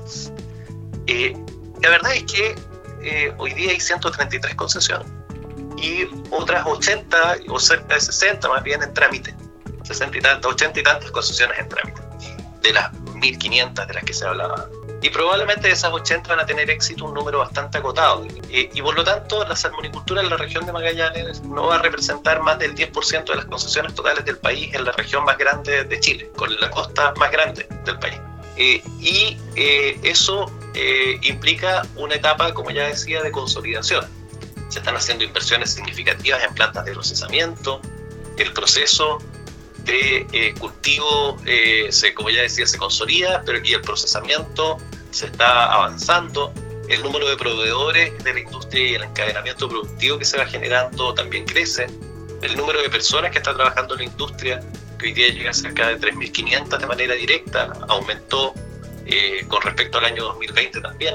Eh, 1.07 1.37
la 1.83 1.91
verdad 1.91 2.15
es 2.15 2.25
que 2.25 2.57
eh, 3.03 3.33
hoy 3.39 3.55
día 3.55 3.71
hay 3.71 3.81
133 3.81 4.55
concesiones 4.57 5.07
y 5.77 6.05
otras 6.31 6.67
80 6.67 7.37
o 7.49 7.61
cerca 7.61 7.95
de 7.95 8.01
60 8.01 8.49
más 8.49 8.63
bien 8.65 8.83
en 8.83 8.93
trámite, 8.93 9.35
60 9.85 10.19
y 10.19 10.21
tantas, 10.21 10.53
80 10.53 10.81
y 10.81 10.83
tantas 10.83 11.11
concesiones 11.13 11.59
en 11.61 11.69
trámite, 11.69 12.03
de 12.63 12.73
las 12.73 12.93
1500 13.15 13.87
de 13.87 13.95
las 13.95 14.05
que 14.05 14.13
se 14.13 14.27
hablaba 14.27 14.69
y 15.03 15.11
probablemente 15.11 15.69
de 15.69 15.75
esas 15.75 15.93
80 15.93 16.29
van 16.29 16.41
a 16.41 16.47
tener 16.47 16.71
éxito 16.71 17.05
un 17.05 17.15
número 17.15 17.39
bastante 17.39 17.79
acotado. 17.79 18.27
Y, 18.49 18.81
por 18.81 18.95
lo 18.95 19.05
tanto, 19.05 19.47
la 19.47 19.55
salmonicultura 19.55 20.23
en 20.23 20.31
la 20.31 20.37
región 20.37 20.65
de 20.65 20.73
Magallanes 20.73 21.43
no 21.43 21.67
va 21.67 21.77
a 21.77 21.79
representar 21.83 22.43
más 22.43 22.59
del 22.59 22.75
10% 22.75 23.25
de 23.25 23.37
las 23.37 23.45
concesiones 23.45 23.95
totales 23.95 24.25
del 24.25 24.39
país 24.39 24.75
en 24.75 24.85
la 24.85 24.93
región 24.93 25.25
más 25.25 25.37
grande 25.37 25.85
de 25.85 26.01
Chile, 26.01 26.31
con 26.35 26.55
la 26.59 26.71
costa 26.71 27.13
más 27.19 27.31
grande 27.31 27.69
del 27.85 27.99
país. 27.99 28.19
Eh, 28.57 28.83
y 28.99 29.37
eh, 29.55 30.01
eso 30.03 30.51
eh, 30.75 31.19
implica 31.23 31.87
una 31.97 32.15
etapa, 32.15 32.55
como 32.55 32.71
ya 32.71 32.89
decía, 32.89 33.23
de 33.23 33.31
consolidación. 33.31 34.07
Se 34.69 34.79
están 34.79 34.97
haciendo 34.97 35.25
inversiones 35.25 35.75
significativas 35.75 36.43
en 36.43 36.55
plantas 36.55 36.87
de 36.87 36.93
procesamiento, 36.93 37.81
el 38.39 38.53
proceso 38.55 39.19
de 39.87 40.27
eh, 40.33 40.55
cultivo, 40.59 41.39
eh, 41.47 41.87
se, 41.91 42.13
como 42.13 42.31
ya 42.31 42.43
decía, 42.43 42.67
se 42.67 42.77
consolida, 42.77 43.43
pero 43.47 43.59
aquí 43.59 43.73
el 43.73 43.81
procesamiento 43.81 44.79
se 45.11 45.27
está 45.27 45.73
avanzando. 45.73 46.53
El 46.89 47.03
número 47.03 47.29
de 47.29 47.37
proveedores 47.37 48.23
de 48.23 48.33
la 48.33 48.41
industria 48.41 48.91
y 48.91 48.95
el 48.95 49.05
encadenamiento 49.05 49.69
productivo 49.69 50.19
que 50.19 50.25
se 50.25 50.39
va 50.39 50.47
generando 50.47 51.15
también 51.15 51.45
crece. 51.45 51.87
El 52.43 52.57
número 52.57 52.81
de 52.81 52.89
personas 52.91 53.33
que 53.33 53.39
está 53.39 53.55
trabajando 53.55 53.95
en 53.95 54.01
la 54.01 54.05
industria, 54.05 54.61
que 54.99 55.07
hoy 55.07 55.13
día 55.13 55.29
llega 55.29 55.51
a 55.51 55.55
cerca 55.55 55.89
de 55.89 55.99
3.500 55.99 56.79
de 56.79 56.87
manera 56.87 57.15
directa, 57.15 57.73
aumentó 57.89 58.55
eh, 59.07 59.45
con 59.49 59.63
respecto 59.63 59.99
al 59.99 60.05
año 60.05 60.25
2020 60.25 60.81
también. 60.81 61.15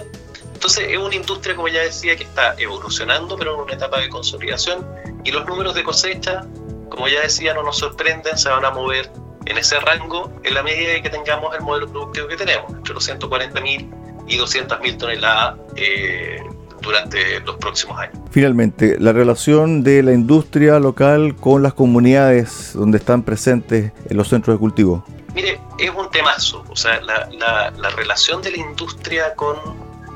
Entonces 0.53 0.88
es 0.89 0.97
una 0.97 1.15
industria, 1.15 1.55
como 1.55 1.69
ya 1.69 1.81
decía, 1.81 2.15
que 2.15 2.23
está 2.23 2.55
evolucionando, 2.57 3.38
pero 3.38 3.55
en 3.55 3.62
una 3.62 3.73
etapa 3.73 3.99
de 3.99 4.10
consolidación 4.10 4.86
y 5.23 5.31
los 5.31 5.45
números 5.45 5.73
de 5.73 5.84
cosecha 5.84 6.45
como 6.91 7.08
ya 7.08 7.21
decía, 7.21 7.54
no 7.54 7.63
nos 7.63 7.77
sorprenden, 7.77 8.38
se 8.38 8.49
van 8.49 8.63
a 8.65 8.69
mover 8.71 9.10
en 9.45 9.58
ese 9.58 9.80
rango 9.80 10.32
en 10.43 10.54
la 10.54 10.62
medida 10.62 10.91
de 10.91 11.01
que 11.01 11.10
tengamos 11.10 11.56
el 11.56 11.62
modelo 11.62 11.88
productivo 11.88 12.27
que 12.27 12.36
tenemos, 12.36 12.71
entre 12.71 12.93
los 12.93 13.10
140.000 13.10 14.25
y 14.27 14.38
200.000 14.38 14.97
toneladas 14.97 15.58
eh, 15.75 16.43
durante 16.82 17.39
los 17.39 17.56
próximos 17.56 17.99
años. 17.99 18.17
Finalmente, 18.30 18.97
la 18.99 19.13
relación 19.13 19.84
de 19.84 20.04
la 20.04 20.13
industria 20.13 20.80
local 20.80 21.36
con 21.36 21.63
las 21.63 21.73
comunidades 21.73 22.73
donde 22.73 22.97
están 22.97 23.23
presentes 23.23 23.91
en 24.10 24.17
los 24.17 24.27
centros 24.27 24.56
de 24.56 24.60
cultivo. 24.60 25.04
Mire, 25.34 25.60
es 25.80 25.89
un 25.89 26.12
temazo, 26.12 26.63
o 26.69 26.75
sea, 26.75 27.01
la, 27.01 27.30
la, 27.32 27.71
la 27.71 27.89
relación 27.91 28.41
de 28.41 28.51
la 28.51 28.58
industria 28.58 29.34
con 29.36 29.56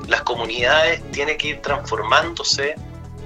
las 0.07 0.21
comunidades 0.21 1.01
tiene 1.11 1.37
que 1.37 1.47
ir 1.49 1.61
transformándose 1.61 2.75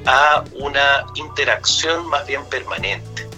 a 0.06 0.44
una 0.60 1.06
interacción 1.16 2.08
más 2.08 2.26
bien 2.26 2.46
permanente. 2.46 3.29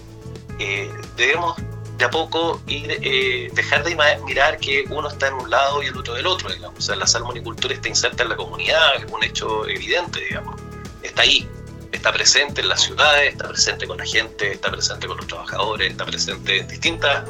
Eh, 0.63 0.91
debemos 1.17 1.55
de 1.97 2.05
a 2.05 2.11
poco 2.11 2.61
ir, 2.67 2.99
eh, 3.01 3.49
dejar 3.53 3.83
de 3.83 3.97
mirar 4.23 4.59
que 4.59 4.85
uno 4.91 5.07
está 5.07 5.29
en 5.29 5.33
un 5.33 5.49
lado 5.49 5.81
y 5.81 5.87
el 5.87 5.97
otro 5.97 6.13
del 6.13 6.27
otro, 6.27 6.53
digamos. 6.53 6.77
O 6.77 6.81
sea, 6.83 6.95
la 6.95 7.07
salmonicultura 7.07 7.73
está 7.73 7.89
inserta 7.89 8.21
en 8.21 8.29
la 8.29 8.35
comunidad, 8.35 8.95
es 8.97 9.11
un 9.11 9.23
hecho 9.23 9.67
evidente, 9.67 10.19
digamos. 10.19 10.61
Está 11.01 11.23
ahí, 11.23 11.49
está 11.91 12.13
presente 12.13 12.61
en 12.61 12.69
las 12.69 12.83
ciudades, 12.83 13.31
está 13.31 13.47
presente 13.47 13.87
con 13.87 13.97
la 13.97 14.05
gente, 14.05 14.51
está 14.51 14.69
presente 14.69 15.07
con 15.07 15.17
los 15.17 15.25
trabajadores, 15.25 15.89
está 15.89 16.05
presente 16.05 16.59
en 16.59 16.67
distintas 16.67 17.27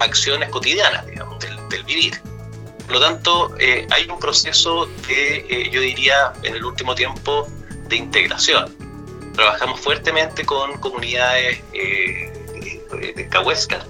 acciones 0.00 0.48
cotidianas, 0.48 1.06
digamos, 1.06 1.38
del, 1.38 1.54
vivir. 1.84 2.20
Por 2.86 2.94
lo 2.94 3.00
tanto, 3.00 3.54
eh, 3.58 3.86
hay 3.90 4.08
un 4.08 4.18
proceso 4.18 4.88
que 5.06 5.68
yo 5.72 5.80
diría 5.80 6.32
en 6.42 6.56
el 6.56 6.64
último 6.64 6.94
tiempo 6.96 7.48
de 7.88 7.96
integración. 7.96 8.74
Trabajamos 9.34 9.80
fuertemente 9.80 10.44
con 10.44 10.78
comunidades 10.78 11.62
de 12.96 13.28
Cahuéscar. 13.28 13.84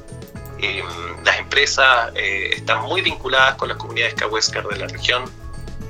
Em, 0.58 0.86
las 1.24 1.38
empresas 1.38 2.12
eh, 2.14 2.50
están 2.56 2.82
muy 2.82 3.02
vinculadas 3.02 3.56
con 3.56 3.68
las 3.68 3.76
comunidades 3.76 4.14
Cahuéscar 4.14 4.66
de 4.68 4.76
la 4.78 4.86
región, 4.86 5.24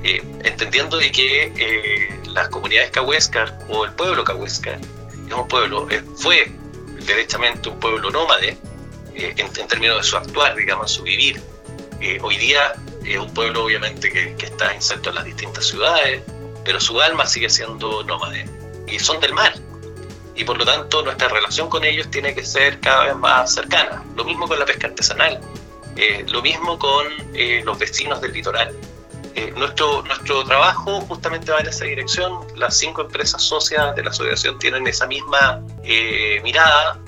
eh, 0.03 0.21
entendiendo 0.43 0.97
de 0.97 1.11
que 1.11 1.53
eh, 1.57 2.19
las 2.27 2.49
comunidades 2.49 2.91
Cahuéscar 2.91 3.57
o 3.69 3.85
el 3.85 3.91
pueblo 3.93 4.23
Cahuéscar 4.23 4.79
es 5.27 5.33
un 5.33 5.47
pueblo, 5.47 5.87
fue 6.15 6.51
derechamente 7.05 7.69
un 7.69 7.79
pueblo 7.79 8.09
nómade 8.09 8.57
en, 9.15 9.67
términos 9.67 9.97
de 9.97 10.03
su 10.03 10.17
actuar, 10.17 10.55
digamos, 10.55 10.91
su 10.91 11.03
vivir. 11.03 11.41
hoy 12.21 12.37
día 12.37 12.73
es 13.03 13.17
un 13.17 13.33
pueblo 13.33 13.63
obviamente 13.63 14.11
que, 14.11 14.35
que 14.35 14.47
está 14.47 14.73
inserto 14.73 15.09
en 15.09 15.15
las 15.15 15.25
distintas 15.25 15.65
ciudades, 15.65 16.21
pero 16.63 16.79
su 16.79 16.99
alma 16.99 17.25
sigue 17.25 17.49
siendo 17.49 18.03
nómade. 18.03 18.45
Y 18.87 18.99
son 18.99 19.19
del 19.19 19.33
mar, 19.33 19.53
y 20.35 20.43
por 20.43 20.57
lo 20.57 20.65
tanto 20.65 21.01
nuestra 21.01 21.29
relación 21.29 21.69
con 21.69 21.83
ellos 21.83 22.09
tiene 22.11 22.35
que 22.35 22.43
ser 22.43 22.79
cada 22.79 23.05
vez 23.05 23.15
más 23.15 23.53
cercana. 23.53 24.03
Lo 24.15 24.25
mismo 24.25 24.47
con 24.47 24.59
la 24.59 24.65
pesca 24.65 24.87
artesanal, 24.87 25.39
eh, 25.95 26.25
lo 26.27 26.41
mismo 26.41 26.77
con 26.77 27.07
eh, 27.33 27.61
los 27.63 27.79
vecinos 27.79 28.19
del 28.21 28.33
litoral. 28.33 28.75
Eh, 29.33 29.53
nuestro, 29.55 30.01
nuestro 30.03 30.43
trabajo 30.45 31.01
justamente 31.01 31.51
va 31.51 31.59
en 31.59 31.67
esa 31.67 31.85
dirección. 31.85 32.39
Las 32.55 32.77
cinco 32.77 33.01
empresas 33.01 33.41
socias 33.41 33.95
de 33.95 34.03
la 34.03 34.09
asociación 34.09 34.59
tienen 34.59 34.87
esa 34.87 35.07
misma 35.07 35.61
mirada, 36.43 36.99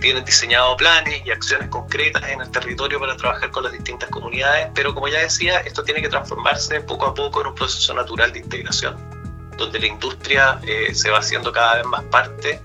tienen 0.00 0.24
diseñado 0.24 0.76
planes 0.76 1.22
y 1.24 1.30
acciones 1.30 1.68
concretas 1.68 2.22
en 2.28 2.40
el 2.40 2.50
territorio 2.50 2.98
para 2.98 3.16
trabajar 3.16 3.50
con 3.50 3.62
las 3.62 3.72
distintas 3.72 4.08
comunidades, 4.10 4.68
pero 4.74 4.92
como 4.92 5.06
ya 5.06 5.20
decía, 5.20 5.60
esto 5.60 5.84
tiene 5.84 6.00
que 6.02 6.08
transformarse 6.08 6.80
poco 6.80 7.06
a 7.06 7.14
poco 7.14 7.42
en 7.42 7.48
un 7.48 7.54
proceso 7.54 7.94
natural 7.94 8.32
de 8.32 8.40
integración 8.40 9.07
donde 9.58 9.80
la 9.80 9.86
industria 9.86 10.60
eh, 10.66 10.94
se 10.94 11.10
va 11.10 11.18
haciendo 11.18 11.52
cada 11.52 11.76
vez 11.76 11.86
más 11.86 12.04
parte 12.04 12.62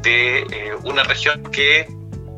de 0.00 0.42
eh, 0.42 0.74
una 0.84 1.02
región 1.02 1.42
que 1.50 1.88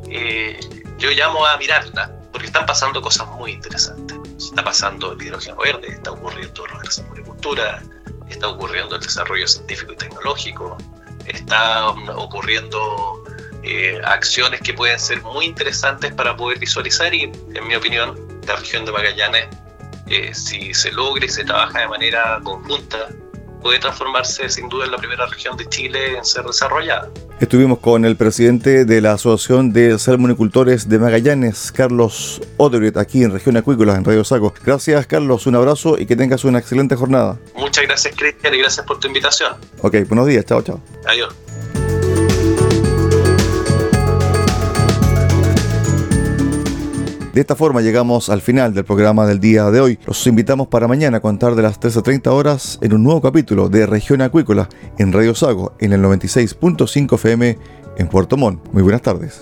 eh, 0.09 0.59
yo 0.97 1.11
llamo 1.11 1.45
a 1.45 1.55
mirarla, 1.57 2.11
porque 2.31 2.47
están 2.47 2.65
pasando 2.65 3.01
cosas 3.01 3.27
muy 3.29 3.51
interesantes. 3.51 4.17
Está 4.37 4.63
pasando 4.63 5.13
el 5.13 5.21
hidrógeno 5.21 5.57
verde, 5.57 5.87
está 5.89 6.11
ocurriendo 6.11 6.65
la 6.67 6.79
agricultura, 6.79 7.83
está 8.27 8.47
ocurriendo 8.47 8.95
el 8.95 9.01
desarrollo 9.01 9.47
científico 9.47 9.93
y 9.93 9.95
tecnológico, 9.95 10.77
está 11.25 11.89
ocurriendo 11.89 13.23
acciones 14.05 14.61
que 14.61 14.73
pueden 14.73 14.99
ser 14.99 15.21
muy 15.21 15.45
interesantes 15.45 16.11
para 16.13 16.35
poder 16.35 16.57
visualizar 16.57 17.13
y, 17.13 17.23
en 17.23 17.67
mi 17.67 17.75
opinión, 17.75 18.17
la 18.47 18.55
región 18.55 18.85
de 18.85 18.91
Magallanes, 18.91 19.47
si 20.31 20.73
se 20.73 20.91
logra 20.91 21.25
y 21.25 21.29
se 21.29 21.43
trabaja 21.43 21.81
de 21.81 21.87
manera 21.87 22.39
conjunta, 22.43 23.09
puede 23.61 23.79
transformarse 23.79 24.49
sin 24.49 24.69
duda 24.69 24.85
en 24.85 24.91
la 24.91 24.97
primera 24.97 25.25
región 25.25 25.57
de 25.57 25.67
Chile 25.67 26.17
en 26.17 26.25
ser 26.25 26.43
desarrollada. 26.45 27.09
Estuvimos 27.39 27.79
con 27.79 28.05
el 28.05 28.15
presidente 28.15 28.85
de 28.85 29.01
la 29.01 29.13
Asociación 29.13 29.71
de 29.71 29.97
Salmonicultores 29.97 30.89
de 30.89 30.99
Magallanes, 30.99 31.71
Carlos 31.71 32.41
Odebrecht, 32.57 32.97
aquí 32.97 33.23
en 33.23 33.31
Región 33.31 33.57
Acuícola, 33.57 33.95
en 33.95 34.03
Radio 34.03 34.23
Saco. 34.23 34.53
Gracias, 34.63 35.07
Carlos, 35.07 35.47
un 35.47 35.55
abrazo 35.55 35.97
y 35.97 36.05
que 36.05 36.15
tengas 36.15 36.43
una 36.43 36.59
excelente 36.59 36.95
jornada. 36.95 37.39
Muchas 37.55 37.85
gracias, 37.85 38.15
Cristian, 38.15 38.53
y 38.53 38.57
gracias 38.59 38.85
por 38.85 38.99
tu 38.99 39.07
invitación. 39.07 39.53
Ok, 39.81 39.95
buenos 40.07 40.27
días, 40.27 40.45
chao, 40.45 40.61
chao. 40.61 40.81
Adiós. 41.07 41.33
De 47.39 47.43
esta 47.43 47.55
forma 47.55 47.79
llegamos 47.79 48.29
al 48.29 48.41
final 48.41 48.73
del 48.73 48.83
programa 48.83 49.25
del 49.25 49.39
día 49.39 49.71
de 49.71 49.79
hoy. 49.79 49.97
Los 50.05 50.27
invitamos 50.27 50.67
para 50.67 50.89
mañana 50.89 51.19
a 51.19 51.21
contar 51.21 51.55
de 51.55 51.61
las 51.61 51.79
13.30 51.79 52.27
horas 52.27 52.77
en 52.81 52.93
un 52.93 53.01
nuevo 53.01 53.21
capítulo 53.21 53.69
de 53.69 53.85
Región 53.85 54.21
Acuícola 54.21 54.67
en 54.97 55.13
Radio 55.13 55.33
Sago 55.33 55.71
en 55.79 55.93
el 55.93 56.01
96.5 56.01 57.15
FM 57.15 57.57
en 57.97 58.07
Puerto 58.09 58.35
Montt. 58.35 58.67
Muy 58.73 58.83
buenas 58.83 59.03
tardes. 59.03 59.41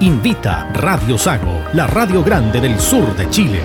invita 0.00 0.68
Radio 0.74 1.16
Sago, 1.16 1.62
la 1.72 1.86
radio 1.86 2.22
grande 2.22 2.60
del 2.60 2.78
sur 2.78 3.16
de 3.16 3.30
Chile. 3.30 3.60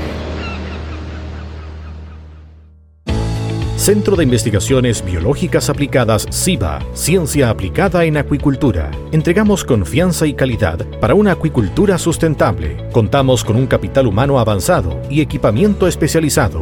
Centro 3.75 4.15
de 4.15 4.23
Investigaciones 4.23 5.04
Biológicas 5.04 5.69
Aplicadas 5.69 6.27
CIBA, 6.32 6.80
Ciencia 6.93 7.49
Aplicada 7.49 8.06
en 8.06 8.15
Acuicultura. 8.15 8.89
Entregamos 9.12 9.65
confianza 9.65 10.25
y 10.27 10.34
calidad 10.34 10.88
para 11.01 11.13
una 11.13 11.34
acuicultura 11.34 11.97
sustentable. 11.97 12.77
Contamos 12.93 13.43
con 13.43 13.58
un 13.58 13.67
capital 13.67 14.08
humano 14.08 14.39
avanzado 14.39 15.01
y 15.10 15.19
equipamiento 15.19 15.88
especializado. 15.88 16.62